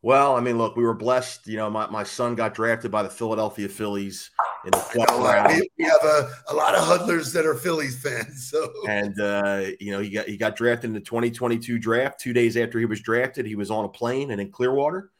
Well 0.03 0.35
i 0.35 0.39
mean 0.39 0.57
look 0.57 0.75
we 0.75 0.83
were 0.83 0.93
blessed 0.93 1.47
you 1.47 1.57
know 1.57 1.69
my, 1.69 1.87
my 1.87 2.03
son 2.03 2.35
got 2.35 2.53
drafted 2.53 2.91
by 2.91 3.03
the 3.03 3.09
philadelphia 3.09 3.67
phillies 3.67 4.31
in 4.65 4.71
the 4.71 4.77
fourth 4.77 5.09
round. 5.09 5.61
we 5.77 5.85
have 5.85 6.03
a, 6.03 6.29
a 6.49 6.53
lot 6.53 6.75
of 6.75 6.83
huddlers 6.83 7.33
that 7.33 7.45
are 7.45 7.55
phillies 7.55 8.01
fans 8.01 8.47
so. 8.51 8.71
And 8.87 9.19
uh, 9.19 9.65
you 9.79 9.91
know 9.91 9.99
he 9.99 10.09
got 10.09 10.27
he 10.27 10.37
got 10.37 10.55
drafted 10.55 10.89
in 10.89 10.93
the 10.93 11.01
2022 11.01 11.79
draft. 11.79 12.19
Two 12.19 12.33
days 12.33 12.57
after 12.57 12.79
he 12.79 12.85
was 12.85 13.01
drafted 13.01 13.45
he 13.45 13.55
was 13.55 13.71
on 13.71 13.85
a 13.85 13.89
plane 13.89 14.31
and 14.31 14.39
in 14.39 14.51
clearwater. 14.51 15.11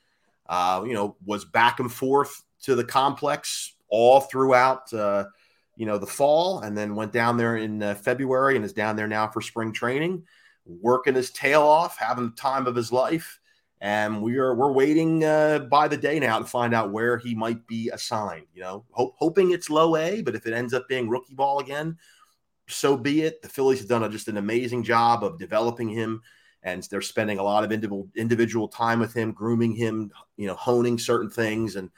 Uh, 0.47 0.83
you 0.85 0.93
know 0.93 1.15
was 1.25 1.45
back 1.45 1.79
and 1.79 1.91
forth 1.91 2.43
to 2.63 2.75
the 2.75 2.83
complex 2.83 3.73
all 3.91 4.21
throughout 4.21 4.91
uh, 4.93 5.25
you 5.75 5.85
know 5.85 5.97
the 5.97 6.07
fall, 6.07 6.61
and 6.61 6.75
then 6.77 6.95
went 6.95 7.11
down 7.11 7.37
there 7.37 7.57
in 7.57 7.83
uh, 7.83 7.95
February 7.95 8.55
and 8.55 8.65
is 8.65 8.73
down 8.73 8.95
there 8.95 9.07
now 9.07 9.27
for 9.27 9.41
spring 9.41 9.71
training, 9.71 10.23
working 10.65 11.13
his 11.13 11.31
tail 11.31 11.61
off, 11.61 11.97
having 11.97 12.29
the 12.29 12.35
time 12.35 12.65
of 12.65 12.75
his 12.75 12.91
life. 12.91 13.39
And 13.79 14.21
we 14.21 14.37
are 14.37 14.53
we're 14.53 14.71
waiting 14.71 15.23
uh, 15.23 15.59
by 15.59 15.87
the 15.87 15.97
day 15.97 16.19
now 16.19 16.39
to 16.39 16.45
find 16.45 16.73
out 16.73 16.91
where 16.91 17.17
he 17.17 17.33
might 17.33 17.65
be 17.67 17.89
assigned. 17.89 18.45
You 18.53 18.61
know, 18.61 18.85
hope, 18.91 19.15
hoping 19.17 19.51
it's 19.51 19.69
low 19.69 19.95
A, 19.95 20.21
but 20.21 20.35
if 20.35 20.45
it 20.45 20.53
ends 20.53 20.73
up 20.73 20.87
being 20.87 21.09
rookie 21.09 21.33
ball 21.33 21.59
again, 21.59 21.97
so 22.67 22.95
be 22.95 23.23
it. 23.23 23.41
The 23.41 23.49
Phillies 23.49 23.79
have 23.79 23.89
done 23.89 24.03
a, 24.03 24.09
just 24.09 24.27
an 24.27 24.37
amazing 24.37 24.83
job 24.83 25.23
of 25.23 25.39
developing 25.39 25.89
him, 25.89 26.21
and 26.61 26.83
they're 26.83 27.01
spending 27.01 27.39
a 27.39 27.43
lot 27.43 27.63
of 27.63 27.71
individual 27.71 28.07
individual 28.15 28.67
time 28.67 28.99
with 28.99 29.15
him, 29.15 29.31
grooming 29.31 29.73
him, 29.73 30.11
you 30.37 30.45
know, 30.45 30.55
honing 30.55 30.99
certain 30.99 31.29
things, 31.29 31.75
and 31.75 31.89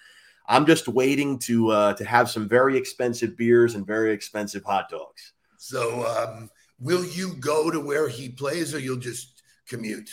I'm 0.45 0.65
just 0.65 0.87
waiting 0.87 1.39
to 1.39 1.69
uh, 1.69 1.93
to 1.93 2.05
have 2.05 2.29
some 2.29 2.47
very 2.47 2.77
expensive 2.77 3.37
beers 3.37 3.75
and 3.75 3.85
very 3.87 4.11
expensive 4.11 4.63
hot 4.63 4.89
dogs. 4.89 5.33
So, 5.57 6.05
um, 6.05 6.49
will 6.79 7.05
you 7.05 7.35
go 7.35 7.71
to 7.71 7.79
where 7.79 8.09
he 8.09 8.29
plays, 8.29 8.73
or 8.73 8.79
you'll 8.79 8.97
just 8.97 9.41
commute? 9.67 10.09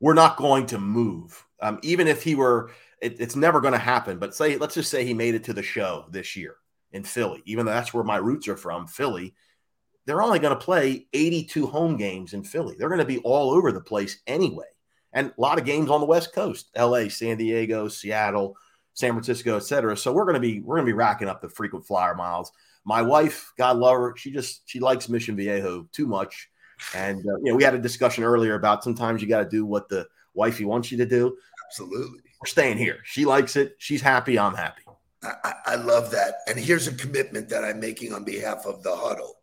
We're 0.00 0.14
not 0.14 0.36
going 0.36 0.66
to 0.66 0.78
move, 0.78 1.44
um, 1.60 1.78
even 1.82 2.06
if 2.06 2.22
he 2.22 2.34
were. 2.34 2.70
It, 3.00 3.18
it's 3.18 3.36
never 3.36 3.62
going 3.62 3.72
to 3.72 3.78
happen. 3.78 4.18
But 4.18 4.34
say, 4.34 4.58
let's 4.58 4.74
just 4.74 4.90
say 4.90 5.06
he 5.06 5.14
made 5.14 5.34
it 5.34 5.44
to 5.44 5.54
the 5.54 5.62
show 5.62 6.04
this 6.10 6.36
year 6.36 6.56
in 6.92 7.02
Philly, 7.02 7.42
even 7.46 7.64
though 7.64 7.72
that's 7.72 7.94
where 7.94 8.04
my 8.04 8.18
roots 8.18 8.46
are 8.48 8.56
from, 8.56 8.86
Philly. 8.86 9.34
They're 10.04 10.22
only 10.22 10.38
going 10.38 10.58
to 10.58 10.64
play 10.64 11.06
82 11.12 11.66
home 11.66 11.96
games 11.96 12.34
in 12.34 12.42
Philly. 12.42 12.74
They're 12.78 12.88
going 12.88 12.98
to 12.98 13.04
be 13.06 13.18
all 13.18 13.52
over 13.52 13.72
the 13.72 13.80
place 13.80 14.20
anyway, 14.26 14.66
and 15.14 15.28
a 15.28 15.40
lot 15.40 15.58
of 15.58 15.64
games 15.64 15.88
on 15.88 16.00
the 16.00 16.06
West 16.06 16.34
Coast: 16.34 16.70
L.A., 16.74 17.08
San 17.08 17.38
Diego, 17.38 17.88
Seattle. 17.88 18.56
San 18.94 19.12
Francisco, 19.12 19.56
et 19.56 19.64
cetera. 19.64 19.96
So 19.96 20.12
we're 20.12 20.26
gonna 20.26 20.40
be 20.40 20.60
we're 20.60 20.76
gonna 20.76 20.86
be 20.86 20.92
racking 20.92 21.28
up 21.28 21.40
the 21.40 21.48
frequent 21.48 21.86
flyer 21.86 22.14
miles. 22.14 22.52
My 22.84 23.02
wife, 23.02 23.52
God 23.58 23.76
love 23.76 23.96
her, 23.96 24.14
she 24.16 24.30
just 24.30 24.62
she 24.66 24.80
likes 24.80 25.08
Mission 25.08 25.36
Viejo 25.36 25.88
too 25.92 26.06
much. 26.06 26.50
And 26.94 27.18
uh, 27.18 27.36
you 27.42 27.52
know, 27.52 27.56
we 27.56 27.62
had 27.62 27.74
a 27.74 27.78
discussion 27.78 28.24
earlier 28.24 28.54
about 28.54 28.82
sometimes 28.82 29.20
you 29.20 29.28
got 29.28 29.40
to 29.40 29.48
do 29.48 29.66
what 29.66 29.88
the 29.88 30.06
wifey 30.34 30.64
wants 30.64 30.90
you 30.90 30.98
to 30.98 31.06
do. 31.06 31.36
Absolutely. 31.66 32.20
We're 32.40 32.46
staying 32.46 32.78
here. 32.78 33.00
She 33.04 33.26
likes 33.26 33.56
it. 33.56 33.76
She's 33.78 34.00
happy. 34.00 34.38
I'm 34.38 34.54
happy. 34.54 34.82
I, 35.22 35.52
I 35.66 35.74
love 35.74 36.10
that. 36.12 36.36
And 36.48 36.58
here's 36.58 36.88
a 36.88 36.94
commitment 36.94 37.50
that 37.50 37.64
I'm 37.64 37.78
making 37.78 38.14
on 38.14 38.24
behalf 38.24 38.64
of 38.64 38.82
the 38.82 38.96
huddle. 38.96 39.36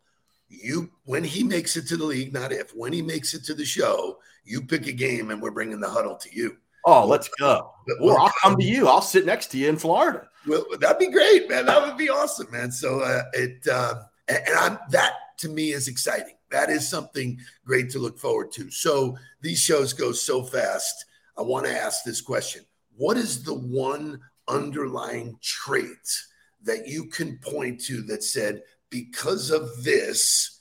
You, 0.48 0.90
when 1.04 1.22
he 1.22 1.44
makes 1.44 1.76
it 1.76 1.86
to 1.88 1.96
the 1.96 2.04
league, 2.04 2.32
not 2.32 2.50
if, 2.50 2.74
when 2.74 2.92
he 2.92 3.02
makes 3.02 3.34
it 3.34 3.44
to 3.44 3.54
the 3.54 3.64
show, 3.64 4.18
you 4.44 4.62
pick 4.62 4.88
a 4.88 4.92
game 4.92 5.30
and 5.30 5.40
we're 5.40 5.52
bringing 5.52 5.78
the 5.78 5.88
huddle 5.88 6.16
to 6.16 6.34
you. 6.34 6.56
Oh, 6.90 7.06
let's 7.06 7.28
go. 7.38 7.70
Or 8.00 8.18
I'll 8.18 8.32
come 8.42 8.56
to 8.56 8.64
you. 8.64 8.88
I'll 8.88 9.02
sit 9.02 9.26
next 9.26 9.48
to 9.48 9.58
you 9.58 9.68
in 9.68 9.76
Florida. 9.76 10.26
Well, 10.46 10.64
that'd 10.80 10.98
be 10.98 11.10
great, 11.10 11.46
man. 11.46 11.66
That 11.66 11.86
would 11.86 11.98
be 11.98 12.08
awesome, 12.08 12.50
man. 12.50 12.72
So 12.72 13.00
uh, 13.00 13.24
it 13.34 13.68
uh, 13.70 13.96
and, 14.26 14.38
and 14.46 14.58
I'm 14.58 14.78
that 14.88 15.12
to 15.40 15.50
me 15.50 15.72
is 15.72 15.86
exciting. 15.86 16.36
That 16.50 16.70
is 16.70 16.88
something 16.88 17.38
great 17.66 17.90
to 17.90 17.98
look 17.98 18.18
forward 18.18 18.52
to. 18.52 18.70
So 18.70 19.18
these 19.42 19.60
shows 19.60 19.92
go 19.92 20.12
so 20.12 20.42
fast. 20.42 21.04
I 21.36 21.42
want 21.42 21.66
to 21.66 21.78
ask 21.78 22.04
this 22.04 22.22
question: 22.22 22.64
What 22.96 23.18
is 23.18 23.42
the 23.42 23.52
one 23.52 24.18
underlying 24.48 25.38
trait 25.42 26.22
that 26.62 26.88
you 26.88 27.04
can 27.04 27.38
point 27.42 27.82
to 27.82 28.00
that 28.04 28.24
said 28.24 28.62
because 28.88 29.50
of 29.50 29.84
this, 29.84 30.60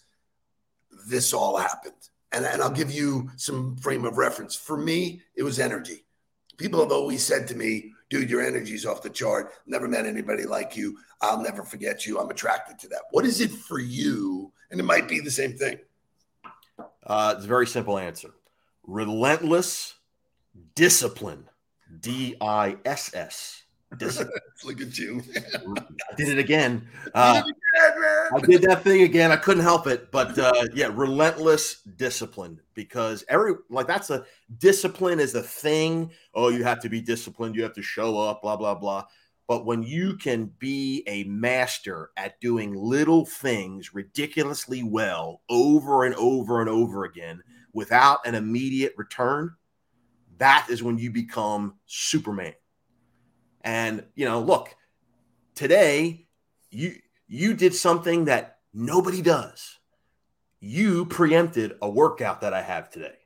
this 1.08 1.32
all 1.32 1.56
happened? 1.56 1.94
And, 2.34 2.44
and 2.46 2.62
I'll 2.62 2.70
give 2.70 2.92
you 2.92 3.30
some 3.38 3.78
frame 3.78 4.04
of 4.04 4.18
reference. 4.18 4.58
For 4.58 4.76
me, 4.76 5.22
it 5.38 5.44
was 5.44 5.62
energy 5.62 6.04
people 6.58 6.80
have 6.80 6.92
always 6.92 7.24
said 7.24 7.48
to 7.48 7.56
me, 7.56 7.94
dude, 8.10 8.30
your 8.30 8.42
energy's 8.42 8.86
off 8.86 9.04
the 9.04 9.10
chart. 9.10 9.54
Never 9.66 9.88
met 9.88 10.06
anybody 10.06 10.46
like 10.46 10.76
you. 10.76 10.98
I'll 11.22 11.42
never 11.42 11.64
forget 11.64 12.06
you. 12.06 12.20
I'm 12.20 12.30
attracted 12.30 12.80
to 12.80 12.88
that. 12.90 13.02
What 13.12 13.26
is 13.26 13.42
it 13.42 13.52
for 13.52 13.80
you? 13.80 14.52
And 14.72 14.80
it 14.80 14.84
might 14.84 15.08
be 15.08 15.20
the 15.20 15.32
same 15.32 15.54
thing. 15.58 15.80
Uh, 17.06 17.34
it's 17.36 17.46
a 17.46 17.48
very 17.48 17.68
simple 17.68 17.98
answer 17.98 18.32
relentless 18.86 19.96
discipline. 20.76 21.50
D 22.00 22.36
I 22.42 22.78
S 22.86 23.14
S. 23.14 23.64
Look 23.92 24.82
at 24.82 24.98
you. 24.98 25.24
I 25.36 26.16
did 26.18 26.30
it 26.30 26.38
again. 26.44 26.88
Uh, 27.14 27.42
I 28.36 28.40
did 28.42 28.62
that 28.64 28.84
thing 28.84 29.04
again. 29.04 29.32
I 29.32 29.38
couldn't 29.38 29.64
help 29.64 29.88
it. 29.88 30.12
But 30.12 30.38
uh, 30.38 30.66
yeah, 30.74 30.90
relentless 30.92 31.82
discipline 31.82 32.60
because 32.74 33.24
every 33.30 33.54
like 33.70 33.88
that's 33.88 34.10
a 34.10 34.26
discipline 34.58 35.20
is 35.20 35.36
a 35.36 35.42
thing. 35.42 36.12
Oh, 36.34 36.50
you 36.50 36.64
have 36.64 36.82
to 36.82 36.90
be 36.90 37.02
disciplined. 37.02 37.56
You 37.56 37.64
have 37.64 37.74
to 37.76 37.82
show 37.82 38.20
up. 38.20 38.42
Blah 38.42 38.58
blah 38.58 38.76
blah. 38.76 39.06
But 39.48 39.66
when 39.66 39.82
you 39.82 40.18
can 40.18 40.52
be 40.60 41.04
a 41.08 41.24
master 41.24 42.12
at 42.18 42.42
doing 42.42 42.76
little 42.76 43.26
things 43.26 43.94
ridiculously 43.94 44.84
well 44.84 45.42
over 45.48 46.04
and 46.04 46.14
over 46.16 46.60
and 46.60 46.70
over 46.70 47.06
again 47.06 47.42
without 47.72 48.28
an 48.28 48.36
immediate 48.36 48.94
return, 48.98 49.56
that 50.38 50.68
is 50.70 50.84
when 50.84 50.98
you 50.98 51.12
become 51.12 51.76
Superman. 51.86 52.54
And 53.62 54.04
you 54.16 54.26
know, 54.26 54.40
look, 54.40 54.76
today 55.56 56.28
you 56.70 56.96
you 57.28 57.54
did 57.54 57.76
something 57.76 58.26
that 58.26 58.60
nobody 58.74 59.22
does. 59.22 59.80
You 60.60 61.06
preempted 61.06 61.76
a 61.82 61.90
workout 61.90 62.42
that 62.42 62.54
I 62.54 62.62
have 62.62 62.90
today. 62.90 63.18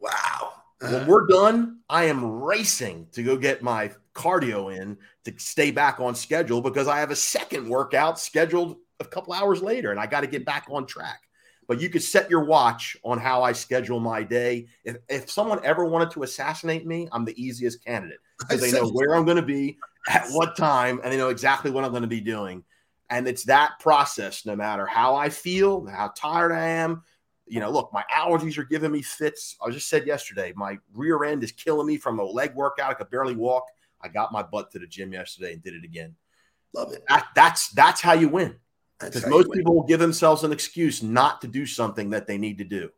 Wow. 0.00 0.52
when 0.80 1.06
we're 1.06 1.26
done, 1.26 1.80
I 1.88 2.04
am 2.04 2.24
racing 2.24 3.08
to 3.12 3.22
go 3.22 3.36
get 3.36 3.62
my 3.62 3.90
cardio 4.14 4.76
in 4.76 4.96
to 5.24 5.34
stay 5.38 5.70
back 5.70 5.98
on 5.98 6.14
schedule 6.14 6.60
because 6.60 6.86
I 6.86 7.00
have 7.00 7.10
a 7.10 7.16
second 7.16 7.68
workout 7.68 8.18
scheduled 8.18 8.76
a 9.00 9.04
couple 9.04 9.32
hours 9.32 9.62
later 9.62 9.90
and 9.90 9.98
I 9.98 10.06
got 10.06 10.20
to 10.20 10.26
get 10.26 10.44
back 10.44 10.66
on 10.70 10.86
track. 10.86 11.27
But 11.68 11.82
you 11.82 11.90
could 11.90 12.02
set 12.02 12.30
your 12.30 12.44
watch 12.44 12.96
on 13.04 13.18
how 13.18 13.42
I 13.42 13.52
schedule 13.52 14.00
my 14.00 14.22
day. 14.22 14.66
If, 14.84 14.96
if 15.08 15.30
someone 15.30 15.60
ever 15.62 15.84
wanted 15.84 16.10
to 16.12 16.22
assassinate 16.22 16.86
me, 16.86 17.08
I'm 17.12 17.26
the 17.26 17.40
easiest 17.40 17.84
candidate 17.84 18.18
because 18.38 18.60
they 18.60 18.72
know 18.72 18.88
where 18.88 19.14
I'm 19.14 19.26
going 19.26 19.36
to 19.36 19.42
be 19.42 19.78
at 20.08 20.26
what 20.30 20.56
time 20.56 20.98
and 21.04 21.12
they 21.12 21.18
know 21.18 21.28
exactly 21.28 21.70
what 21.70 21.84
I'm 21.84 21.90
going 21.90 22.02
to 22.02 22.08
be 22.08 22.22
doing. 22.22 22.64
And 23.10 23.28
it's 23.28 23.44
that 23.44 23.78
process, 23.80 24.46
no 24.46 24.56
matter 24.56 24.86
how 24.86 25.14
I 25.14 25.28
feel, 25.28 25.86
how 25.86 26.08
tired 26.16 26.52
I 26.52 26.68
am. 26.68 27.02
You 27.46 27.60
know, 27.60 27.70
look, 27.70 27.90
my 27.92 28.04
allergies 28.14 28.58
are 28.58 28.64
giving 28.64 28.90
me 28.90 29.02
fits. 29.02 29.56
I 29.64 29.70
just 29.70 29.88
said 29.88 30.06
yesterday, 30.06 30.52
my 30.56 30.78
rear 30.94 31.24
end 31.24 31.42
is 31.42 31.52
killing 31.52 31.86
me 31.86 31.96
from 31.96 32.18
a 32.18 32.24
leg 32.24 32.54
workout. 32.54 32.90
I 32.90 32.94
could 32.94 33.10
barely 33.10 33.36
walk. 33.36 33.64
I 34.00 34.08
got 34.08 34.32
my 34.32 34.42
butt 34.42 34.70
to 34.72 34.78
the 34.78 34.86
gym 34.86 35.12
yesterday 35.12 35.54
and 35.54 35.62
did 35.62 35.74
it 35.74 35.84
again. 35.84 36.14
Love 36.74 36.92
it. 36.92 37.02
That, 37.08 37.28
that's 37.34 37.70
that's 37.70 38.00
how 38.00 38.12
you 38.12 38.28
win. 38.28 38.56
Because 39.00 39.26
most 39.26 39.52
people 39.52 39.74
will 39.74 39.86
give 39.86 40.00
themselves 40.00 40.42
an 40.44 40.52
excuse 40.52 41.02
not 41.02 41.40
to 41.42 41.46
do 41.46 41.66
something 41.66 42.10
that 42.10 42.26
they 42.26 42.38
need 42.38 42.58
to 42.58 42.64
do. 42.64 42.90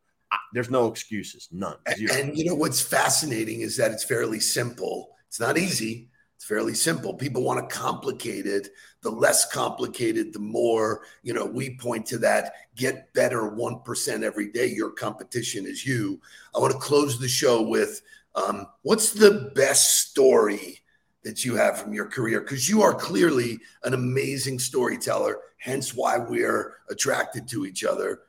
There's 0.53 0.71
no 0.71 0.87
excuses, 0.87 1.49
none. 1.53 1.77
And, 1.87 2.11
and 2.11 2.39
you 2.39 2.45
know 2.45 2.55
what's 2.55 2.81
fascinating 2.81 3.61
is 3.61 3.77
that 3.77 3.91
it's 3.91 4.05
fairly 4.05 4.41
simple. 4.41 5.17
It's 5.29 5.41
not 5.41 5.59
easy, 5.59 6.09
it's 6.37 6.45
fairly 6.45 6.75
simple. 6.75 7.15
People 7.15 7.43
want 7.43 7.69
to 7.69 7.77
complicate 7.77 8.47
it. 8.47 8.69
The 9.03 9.11
less 9.11 9.51
complicated, 9.51 10.33
the 10.33 10.39
more, 10.39 11.03
you 11.23 11.35
know, 11.35 11.45
we 11.45 11.77
point 11.77 12.07
to 12.07 12.19
that 12.19 12.53
get 12.77 13.13
better 13.13 13.43
1% 13.43 14.23
every 14.23 14.51
day. 14.51 14.67
Your 14.67 14.91
competition 14.91 15.67
is 15.67 15.87
you. 15.87 16.21
I 16.55 16.59
want 16.59 16.73
to 16.73 16.79
close 16.79 17.19
the 17.19 17.29
show 17.29 17.63
with 17.63 18.03
um, 18.35 18.67
what's 18.83 19.13
the 19.13 19.53
best 19.55 20.11
story 20.11 20.80
that 21.25 21.45
you 21.45 21.57
have 21.57 21.79
from 21.79 21.93
your 21.93 22.07
career? 22.07 22.41
Because 22.41 22.69
you 22.69 22.83
are 22.83 22.95
clearly 22.95 23.59
an 23.85 23.95
amazing 23.95 24.59
storyteller, 24.59 25.39
hence 25.59 25.95
why 25.95 26.19
we're 26.19 26.77
attracted 26.89 27.49
to 27.49 27.67
each 27.67 27.85
other. 27.85 28.21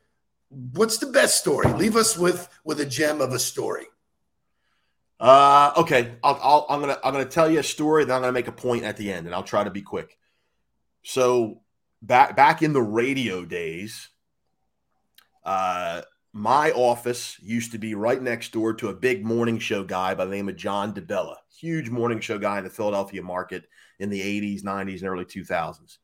What's 0.48 0.98
the 0.98 1.06
best 1.06 1.38
story? 1.38 1.72
Leave 1.72 1.96
us 1.96 2.18
with 2.18 2.48
with 2.64 2.80
a 2.80 2.86
gem 2.86 3.20
of 3.20 3.32
a 3.32 3.38
story. 3.38 3.86
Uh, 5.18 5.72
okay, 5.76 6.16
I'll, 6.24 6.66
i 6.68 6.74
am 6.74 6.80
gonna 6.80 6.98
I'm 7.04 7.12
gonna 7.12 7.24
tell 7.24 7.48
you 7.48 7.60
a 7.60 7.62
story. 7.62 8.04
Then 8.04 8.16
I'm 8.16 8.22
gonna 8.22 8.32
make 8.32 8.48
a 8.48 8.52
point 8.52 8.84
at 8.84 8.96
the 8.96 9.12
end, 9.12 9.26
and 9.26 9.34
I'll 9.34 9.44
try 9.44 9.64
to 9.64 9.70
be 9.70 9.80
quick. 9.80 10.18
So 11.04 11.62
back 12.02 12.36
back 12.36 12.60
in 12.60 12.72
the 12.72 12.82
radio 12.82 13.44
days, 13.44 14.08
uh, 15.44 16.02
my 16.32 16.70
office 16.72 17.36
used 17.42 17.72
to 17.72 17.78
be 17.78 17.94
right 17.94 18.22
next 18.22 18.52
door 18.52 18.72
to 18.74 18.88
a 18.88 18.94
big 18.94 19.24
morning 19.24 19.58
show 19.58 19.84
guy 19.84 20.14
by 20.14 20.24
the 20.24 20.30
name 20.30 20.48
of 20.48 20.56
John 20.56 20.94
DeBella, 20.94 21.36
huge 21.54 21.90
morning 21.90 22.20
show 22.20 22.38
guy 22.38 22.58
in 22.58 22.64
the 22.64 22.70
Philadelphia 22.70 23.22
market 23.22 23.64
in 23.98 24.08
the 24.08 24.20
80s, 24.20 24.62
90s, 24.62 25.00
and 25.00 25.08
early 25.08 25.26
2000s. 25.26 25.98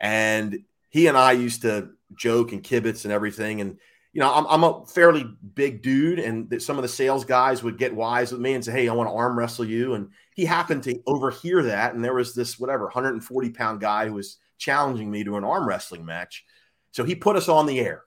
And 0.00 0.60
he 0.88 1.06
and 1.06 1.18
I 1.18 1.32
used 1.32 1.62
to 1.62 1.90
joke 2.14 2.52
and 2.52 2.62
kibitz 2.62 3.04
and 3.04 3.12
everything. 3.12 3.60
And 3.60 3.78
you 4.14 4.20
know, 4.20 4.32
I'm, 4.32 4.46
I'm 4.46 4.64
a 4.64 4.86
fairly 4.86 5.30
big 5.54 5.82
dude, 5.82 6.18
and 6.18 6.62
some 6.62 6.78
of 6.78 6.82
the 6.82 6.88
sales 6.88 7.26
guys 7.26 7.62
would 7.62 7.76
get 7.76 7.94
wise 7.94 8.32
with 8.32 8.40
me 8.40 8.54
and 8.54 8.64
say, 8.64 8.72
Hey, 8.72 8.88
I 8.88 8.94
want 8.94 9.10
to 9.10 9.14
arm 9.14 9.38
wrestle 9.38 9.66
you. 9.66 9.94
And 9.94 10.08
he 10.34 10.46
happened 10.46 10.82
to 10.84 10.98
overhear 11.06 11.62
that. 11.64 11.94
And 11.94 12.02
there 12.02 12.14
was 12.14 12.34
this, 12.34 12.58
whatever, 12.58 12.84
140 12.84 13.50
pound 13.50 13.80
guy 13.80 14.06
who 14.06 14.14
was 14.14 14.38
challenging 14.56 15.10
me 15.10 15.24
to 15.24 15.36
an 15.36 15.44
arm 15.44 15.68
wrestling 15.68 16.06
match. 16.06 16.46
So 16.92 17.04
he 17.04 17.14
put 17.14 17.36
us 17.36 17.50
on 17.50 17.66
the 17.66 17.80
air 17.80 18.04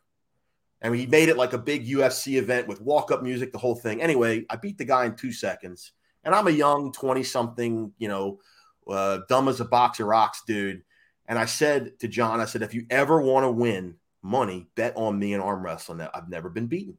and 0.81 0.95
he 0.95 1.05
made 1.05 1.29
it 1.29 1.37
like 1.37 1.53
a 1.53 1.57
big 1.57 1.87
UFC 1.87 2.37
event 2.37 2.67
with 2.67 2.81
walk 2.81 3.11
up 3.11 3.21
music, 3.21 3.51
the 3.51 3.57
whole 3.57 3.75
thing. 3.75 4.01
Anyway, 4.01 4.45
I 4.49 4.55
beat 4.55 4.77
the 4.77 4.85
guy 4.85 5.05
in 5.05 5.15
two 5.15 5.31
seconds. 5.31 5.91
And 6.23 6.35
I'm 6.35 6.47
a 6.47 6.51
young 6.51 6.91
20 6.91 7.23
something, 7.23 7.93
you 7.97 8.07
know, 8.07 8.39
uh, 8.87 9.19
dumb 9.29 9.47
as 9.47 9.59
a 9.59 9.65
box 9.65 9.99
of 9.99 10.07
rocks 10.07 10.43
dude. 10.45 10.83
And 11.27 11.37
I 11.37 11.45
said 11.45 11.99
to 11.99 12.07
John, 12.07 12.39
I 12.39 12.45
said, 12.45 12.61
if 12.61 12.73
you 12.73 12.85
ever 12.89 13.21
want 13.21 13.43
to 13.43 13.51
win, 13.51 13.95
money, 14.21 14.67
bet 14.75 14.97
on 14.97 15.17
me 15.17 15.33
in 15.33 15.41
arm 15.41 15.63
wrestling. 15.63 15.99
That 15.99 16.11
I've 16.13 16.29
never 16.29 16.49
been 16.49 16.67
beaten. 16.67 16.97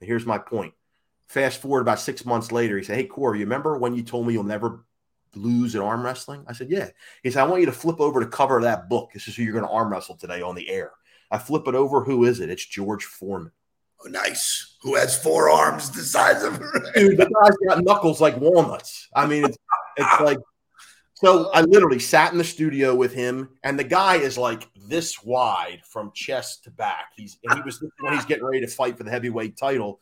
And 0.00 0.08
here's 0.08 0.26
my 0.26 0.38
point. 0.38 0.74
Fast 1.28 1.60
forward 1.60 1.80
about 1.80 2.00
six 2.00 2.24
months 2.24 2.52
later, 2.52 2.76
he 2.76 2.84
said, 2.84 2.96
Hey, 2.96 3.04
Corey, 3.04 3.38
you 3.38 3.44
remember 3.44 3.78
when 3.78 3.94
you 3.94 4.02
told 4.02 4.26
me 4.26 4.34
you'll 4.34 4.44
never 4.44 4.84
lose 5.34 5.74
at 5.74 5.82
arm 5.82 6.04
wrestling? 6.04 6.44
I 6.46 6.52
said, 6.52 6.70
Yeah. 6.70 6.90
He 7.22 7.30
said, 7.30 7.42
I 7.42 7.46
want 7.46 7.60
you 7.60 7.66
to 7.66 7.72
flip 7.72 8.00
over 8.00 8.20
to 8.20 8.26
cover 8.26 8.58
of 8.58 8.64
that 8.64 8.88
book. 8.88 9.10
This 9.12 9.28
is 9.28 9.36
who 9.36 9.42
you're 9.42 9.54
going 9.54 9.64
to 9.64 9.70
arm 9.70 9.90
wrestle 9.90 10.16
today 10.16 10.42
on 10.42 10.54
the 10.54 10.68
air. 10.68 10.92
I 11.32 11.38
flip 11.38 11.66
it 11.66 11.74
over. 11.74 12.04
Who 12.04 12.24
is 12.24 12.40
it? 12.40 12.50
It's 12.50 12.66
George 12.66 13.04
Foreman. 13.04 13.52
Oh, 14.04 14.08
nice. 14.08 14.76
Who 14.82 14.96
has 14.96 15.20
four 15.20 15.48
arms 15.48 15.90
the 15.90 16.02
size 16.02 16.42
of 16.42 16.58
Dude, 16.94 17.16
the 17.16 17.30
guy's 17.42 17.56
got 17.66 17.82
knuckles 17.82 18.20
like 18.20 18.36
walnuts. 18.36 19.08
I 19.16 19.26
mean, 19.26 19.46
it's, 19.46 19.56
it's 19.96 20.20
like 20.20 20.38
So 21.14 21.50
I 21.52 21.62
literally 21.62 22.00
sat 22.00 22.32
in 22.32 22.38
the 22.38 22.44
studio 22.44 22.94
with 22.94 23.14
him, 23.14 23.48
and 23.64 23.78
the 23.78 23.84
guy 23.84 24.16
is 24.16 24.36
like 24.36 24.68
this 24.88 25.24
wide 25.24 25.80
from 25.88 26.12
chest 26.12 26.64
to 26.64 26.70
back. 26.70 27.12
He's 27.16 27.38
and 27.44 27.56
he 27.56 27.62
was 27.62 27.82
when 28.00 28.12
he's 28.12 28.26
getting 28.26 28.44
ready 28.44 28.60
to 28.60 28.66
fight 28.66 28.98
for 28.98 29.04
the 29.04 29.10
heavyweight 29.10 29.56
title. 29.56 30.00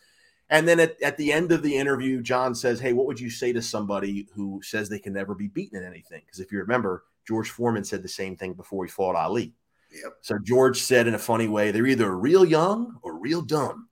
And 0.48 0.66
then 0.66 0.80
at, 0.80 1.00
at 1.00 1.16
the 1.16 1.32
end 1.32 1.52
of 1.52 1.62
the 1.62 1.76
interview, 1.76 2.22
John 2.22 2.56
says, 2.56 2.80
Hey, 2.80 2.92
what 2.92 3.06
would 3.06 3.20
you 3.20 3.30
say 3.30 3.52
to 3.52 3.62
somebody 3.62 4.28
who 4.34 4.60
says 4.64 4.88
they 4.88 4.98
can 4.98 5.12
never 5.12 5.36
be 5.36 5.46
beaten 5.46 5.78
in 5.78 5.86
anything? 5.86 6.22
Because 6.26 6.40
if 6.40 6.50
you 6.50 6.58
remember, 6.58 7.04
George 7.28 7.50
Foreman 7.50 7.84
said 7.84 8.02
the 8.02 8.08
same 8.08 8.36
thing 8.36 8.54
before 8.54 8.84
he 8.84 8.90
fought 8.90 9.14
Ali. 9.14 9.54
Yep. 9.92 10.12
So 10.22 10.38
George 10.38 10.80
said 10.80 11.06
in 11.06 11.14
a 11.14 11.18
funny 11.18 11.48
way, 11.48 11.70
they're 11.70 11.86
either 11.86 12.16
real 12.16 12.44
young 12.44 12.98
or 13.02 13.18
real 13.18 13.42
dumb. 13.42 13.88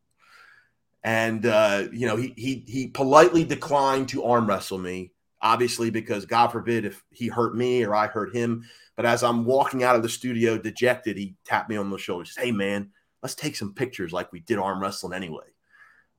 And 1.05 1.47
uh, 1.47 1.85
you 1.93 2.07
know, 2.07 2.17
he 2.17 2.35
he 2.37 2.65
he 2.67 2.89
politely 2.89 3.45
declined 3.45 4.09
to 4.11 4.25
arm 4.25 4.47
wrestle 4.47 4.79
me, 4.79 5.13
obviously, 5.41 5.91
because 5.91 6.27
God 6.27 6.49
forbid 6.49 6.85
if 6.85 7.05
he 7.11 7.29
hurt 7.29 7.57
me 7.57 7.85
or 7.85 7.95
I 7.95 8.07
hurt 8.07 8.35
him. 8.35 8.65
But 8.97 9.07
as 9.07 9.23
I'm 9.23 9.45
walking 9.45 9.85
out 9.85 9.97
of 9.97 10.03
the 10.03 10.09
studio 10.09 10.59
dejected, 10.59 11.17
he 11.17 11.37
tapped 11.45 11.71
me 11.71 11.77
on 11.77 11.89
the 11.91 11.99
shoulder. 11.99 12.25
Says, 12.25 12.43
hey 12.43 12.51
man, 12.51 12.91
let's 13.23 13.37
take 13.37 13.57
some 13.57 13.75
pictures 13.75 14.13
like 14.13 14.33
we 14.33 14.41
did 14.41 14.59
arm 14.59 14.83
wrestling 14.83 15.15
anyway. 15.15 15.47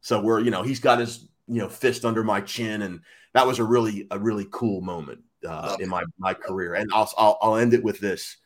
So 0.01 0.21
we're, 0.21 0.39
you 0.39 0.51
know, 0.51 0.63
he's 0.63 0.79
got 0.79 0.99
his, 0.99 1.27
you 1.47 1.59
know, 1.59 1.67
fist 1.67 2.05
under 2.05 2.23
my 2.23 2.39
chin, 2.39 2.81
and 2.81 3.01
that 3.33 3.45
was 3.45 3.59
a 3.59 3.65
really, 3.65 4.07
a 4.11 4.17
really 4.17 4.47
cool 4.49 4.79
moment 4.81 5.19
uh, 5.47 5.75
in 5.79 5.89
my 5.89 6.03
my 6.17 6.33
career. 6.33 6.75
And 6.75 6.89
I'll, 6.93 7.11
I'll 7.17 7.37
I'll 7.41 7.55
end 7.57 7.73
it 7.73 7.83
with 7.83 7.99
this. 7.99 8.37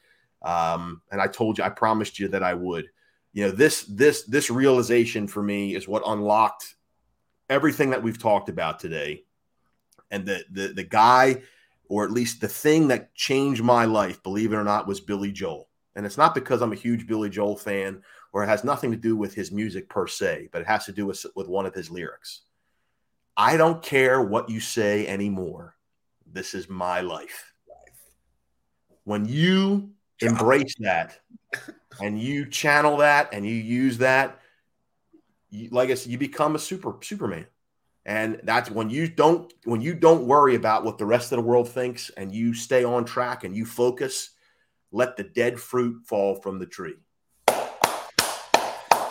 Um, 0.44 1.02
and 1.12 1.22
I 1.22 1.28
told 1.28 1.58
you, 1.58 1.64
I 1.64 1.70
promised 1.70 2.20
you 2.20 2.28
that 2.30 2.44
I 2.44 2.54
would. 2.54 2.90
You 3.34 3.46
know, 3.46 3.52
this 3.52 3.84
this 3.84 4.24
this 4.24 4.50
realization 4.50 5.28
for 5.28 5.42
me 5.42 5.76
is 5.76 5.88
what 5.88 6.04
unlocked 6.06 6.76
everything 7.50 7.90
that 7.92 8.04
we've 8.04 8.22
talked 8.22 8.50
about 8.50 8.80
today. 8.80 9.24
And 10.12 10.26
the 10.26 10.44
the 10.52 10.68
the 10.70 10.84
guy, 10.84 11.42
or 11.88 12.04
at 12.04 12.12
least 12.12 12.42
the 12.42 12.48
thing 12.48 12.90
that 12.90 13.16
changed 13.16 13.64
my 13.64 13.86
life, 13.86 14.22
believe 14.22 14.54
it 14.54 14.58
or 14.58 14.64
not, 14.64 14.88
was 14.88 15.00
Billy 15.00 15.32
Joel. 15.32 15.70
And 15.96 16.06
it's 16.06 16.18
not 16.18 16.36
because 16.36 16.62
I'm 16.62 16.74
a 16.74 16.76
huge 16.76 17.08
Billy 17.08 17.30
Joel 17.30 17.56
fan 17.56 18.02
or 18.34 18.44
it 18.44 18.48
has 18.48 18.64
nothing 18.64 18.92
to 18.92 18.98
do 18.98 19.16
with 19.16 19.34
his 19.36 19.52
music 19.52 19.88
per 19.88 20.08
se, 20.08 20.50
but 20.52 20.62
it 20.62 20.68
has 20.68 20.86
to 20.86 20.92
do 20.92 21.06
with, 21.06 21.24
with 21.36 21.48
one 21.48 21.68
of 21.68 21.76
his 21.76 21.92
lyrics. 21.92 22.42
I 23.38 23.58
don't 23.58 23.82
care 23.82 24.22
what 24.22 24.50
you 24.50 24.60
say 24.60 25.08
anymore. 25.08 25.76
This 26.26 26.56
is 26.56 26.68
my 26.68 27.02
life. 27.02 27.54
When 29.04 29.26
you 29.26 29.92
embrace 30.22 30.76
that 30.80 31.20
and 32.02 32.20
you 32.20 32.46
channel 32.46 32.98
that 32.98 33.30
and 33.34 33.46
you 33.46 33.54
use 33.54 33.98
that, 34.00 34.40
you, 35.50 35.70
like 35.70 35.90
I 35.90 35.96
said, 35.96 36.12
you 36.12 36.18
become 36.18 36.56
a 36.56 36.60
super 36.60 36.96
Superman. 37.02 37.48
And 38.06 38.42
that's 38.44 38.70
when 38.70 38.90
you 38.90 39.08
don't 39.08 39.54
when 39.64 39.80
you 39.80 39.94
don't 39.94 40.28
worry 40.28 40.56
about 40.56 40.84
what 40.84 40.98
the 40.98 41.06
rest 41.06 41.32
of 41.32 41.38
the 41.38 41.44
world 41.44 41.70
thinks 41.70 42.10
and 42.10 42.34
you 42.34 42.54
stay 42.54 42.84
on 42.84 43.06
track 43.06 43.46
and 43.46 43.56
you 43.56 43.66
focus, 43.66 44.32
let 44.92 45.16
the 45.16 45.24
dead 45.24 45.60
fruit 45.60 46.06
fall 46.06 46.36
from 46.36 46.60
the 46.60 46.66
tree. 46.66 46.96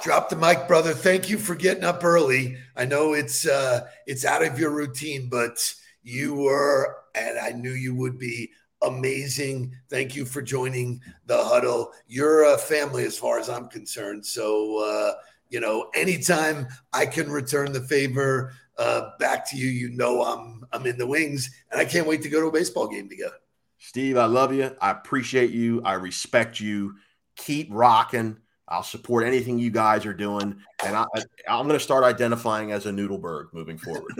Drop 0.02 0.28
the 0.28 0.36
mic, 0.36 0.68
brother. 0.68 0.92
Thank 0.92 1.30
you 1.30 1.38
for 1.38 1.54
getting 1.54 1.84
up 1.84 2.04
early. 2.04 2.58
I 2.76 2.84
know 2.84 3.14
it's 3.14 3.46
uh 3.46 3.86
it's 4.06 4.26
out 4.26 4.44
of 4.44 4.58
your 4.58 4.70
routine, 4.70 5.28
but 5.30 5.74
you 6.02 6.34
were 6.34 6.96
and 7.14 7.38
I 7.38 7.52
knew 7.52 7.70
you 7.70 7.94
would 7.94 8.18
be 8.18 8.50
amazing. 8.82 9.74
Thank 9.88 10.14
you 10.14 10.24
for 10.24 10.42
joining 10.42 11.00
the 11.26 11.42
huddle. 11.42 11.92
You're 12.06 12.54
a 12.54 12.58
family 12.58 13.04
as 13.04 13.18
far 13.18 13.38
as 13.38 13.48
I'm 13.48 13.68
concerned. 13.68 14.24
So 14.24 14.78
uh, 14.78 15.14
you 15.48 15.60
know, 15.60 15.90
anytime 15.94 16.66
I 16.92 17.06
can 17.06 17.30
return 17.30 17.72
the 17.72 17.82
favor 17.82 18.54
uh 18.78 19.10
back 19.18 19.48
to 19.50 19.56
you, 19.56 19.68
you 19.68 19.90
know 19.90 20.22
I'm 20.22 20.64
I'm 20.72 20.86
in 20.86 20.96
the 20.96 21.06
wings 21.06 21.50
and 21.70 21.80
I 21.80 21.84
can't 21.84 22.06
wait 22.06 22.22
to 22.22 22.28
go 22.28 22.40
to 22.40 22.46
a 22.46 22.52
baseball 22.52 22.88
game 22.88 23.08
together. 23.08 23.36
Steve, 23.78 24.16
I 24.16 24.26
love 24.26 24.54
you. 24.54 24.74
I 24.80 24.92
appreciate 24.92 25.50
you. 25.50 25.82
I 25.84 25.94
respect 25.94 26.60
you. 26.60 26.94
Keep 27.36 27.68
rocking. 27.70 28.38
I'll 28.72 28.82
support 28.82 29.26
anything 29.26 29.58
you 29.58 29.70
guys 29.70 30.06
are 30.06 30.14
doing, 30.14 30.56
and 30.82 30.96
I, 30.96 31.04
am 31.46 31.66
going 31.66 31.78
to 31.78 31.84
start 31.84 32.04
identifying 32.04 32.72
as 32.72 32.86
a 32.86 32.90
Nudelberg 32.90 33.52
moving 33.52 33.76
forward. 33.76 34.14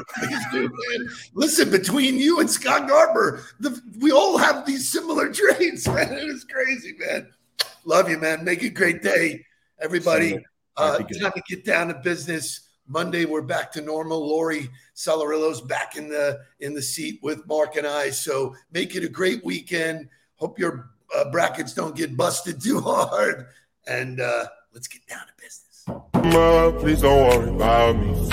Listen, 1.35 1.71
between 1.71 2.19
you 2.19 2.38
and 2.38 2.51
Scott 2.51 2.87
Garber, 2.87 3.45
the, 3.61 3.81
we 3.99 4.12
all 4.12 4.37
have 4.37 4.67
these 4.67 4.87
similar 4.87 5.33
traits, 5.33 5.88
man. 5.88 6.12
It 6.12 6.29
is 6.29 6.45
crazy, 6.45 6.95
man. 6.99 7.33
Love 7.87 8.11
you, 8.11 8.19
man. 8.19 8.45
Make 8.45 8.62
a 8.62 8.69
great 8.69 9.03
day, 9.03 9.43
everybody. 9.81 10.38
Uh, 10.77 10.99
time 10.99 11.33
to 11.33 11.43
get 11.49 11.65
down 11.65 11.88
to 11.88 11.95
business. 11.95 12.69
Monday, 12.87 13.25
we're 13.25 13.41
back 13.41 13.73
to 13.73 13.81
normal. 13.81 14.21
Lori 14.21 14.69
Salarillo's 14.95 15.62
back 15.62 15.97
in 15.97 16.11
the 16.11 16.41
in 16.61 16.75
the 16.75 16.83
seat 16.83 17.21
with 17.23 17.47
Mark 17.47 17.77
and 17.77 17.87
I. 17.87 18.11
So 18.11 18.55
make 18.71 18.97
it 18.97 19.03
a 19.03 19.09
great 19.09 19.43
weekend. 19.47 20.11
Hope 20.37 20.59
your 20.59 20.91
uh, 21.17 21.31
brackets 21.31 21.73
don't 21.73 21.97
get 21.97 22.19
busted 22.19 22.61
too 22.61 22.81
hard 22.85 23.47
and 23.87 24.21
uh, 24.21 24.45
let's 24.73 24.88
get 24.88 25.07
down 25.07 25.21
to 25.27 25.33
business. 25.40 25.85
Mama, 26.14 26.79
please 26.81 27.01
don't 27.03 27.29
worry 27.29 27.51
about 27.51 27.97
me. 27.97 28.31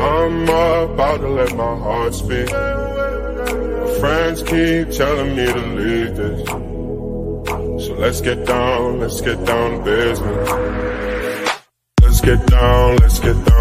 I'm 0.00 0.42
about 0.44 1.18
to 1.18 1.28
let 1.28 1.56
my 1.56 1.76
heart 1.76 2.14
speak. 2.14 2.50
My 2.50 3.98
friends 4.00 4.42
keep 4.42 4.90
telling 4.96 5.36
me 5.36 5.46
to 5.46 5.66
leave 5.74 6.16
this. 6.16 6.48
So 7.86 7.94
let's 7.94 8.20
get 8.20 8.46
down, 8.46 9.00
let's 9.00 9.20
get 9.20 9.44
down 9.44 9.78
to 9.78 9.84
business. 9.84 10.50
Let's 12.02 12.20
get 12.20 12.46
down, 12.46 12.96
let's 12.98 13.18
get 13.18 13.34
down. 13.44 13.48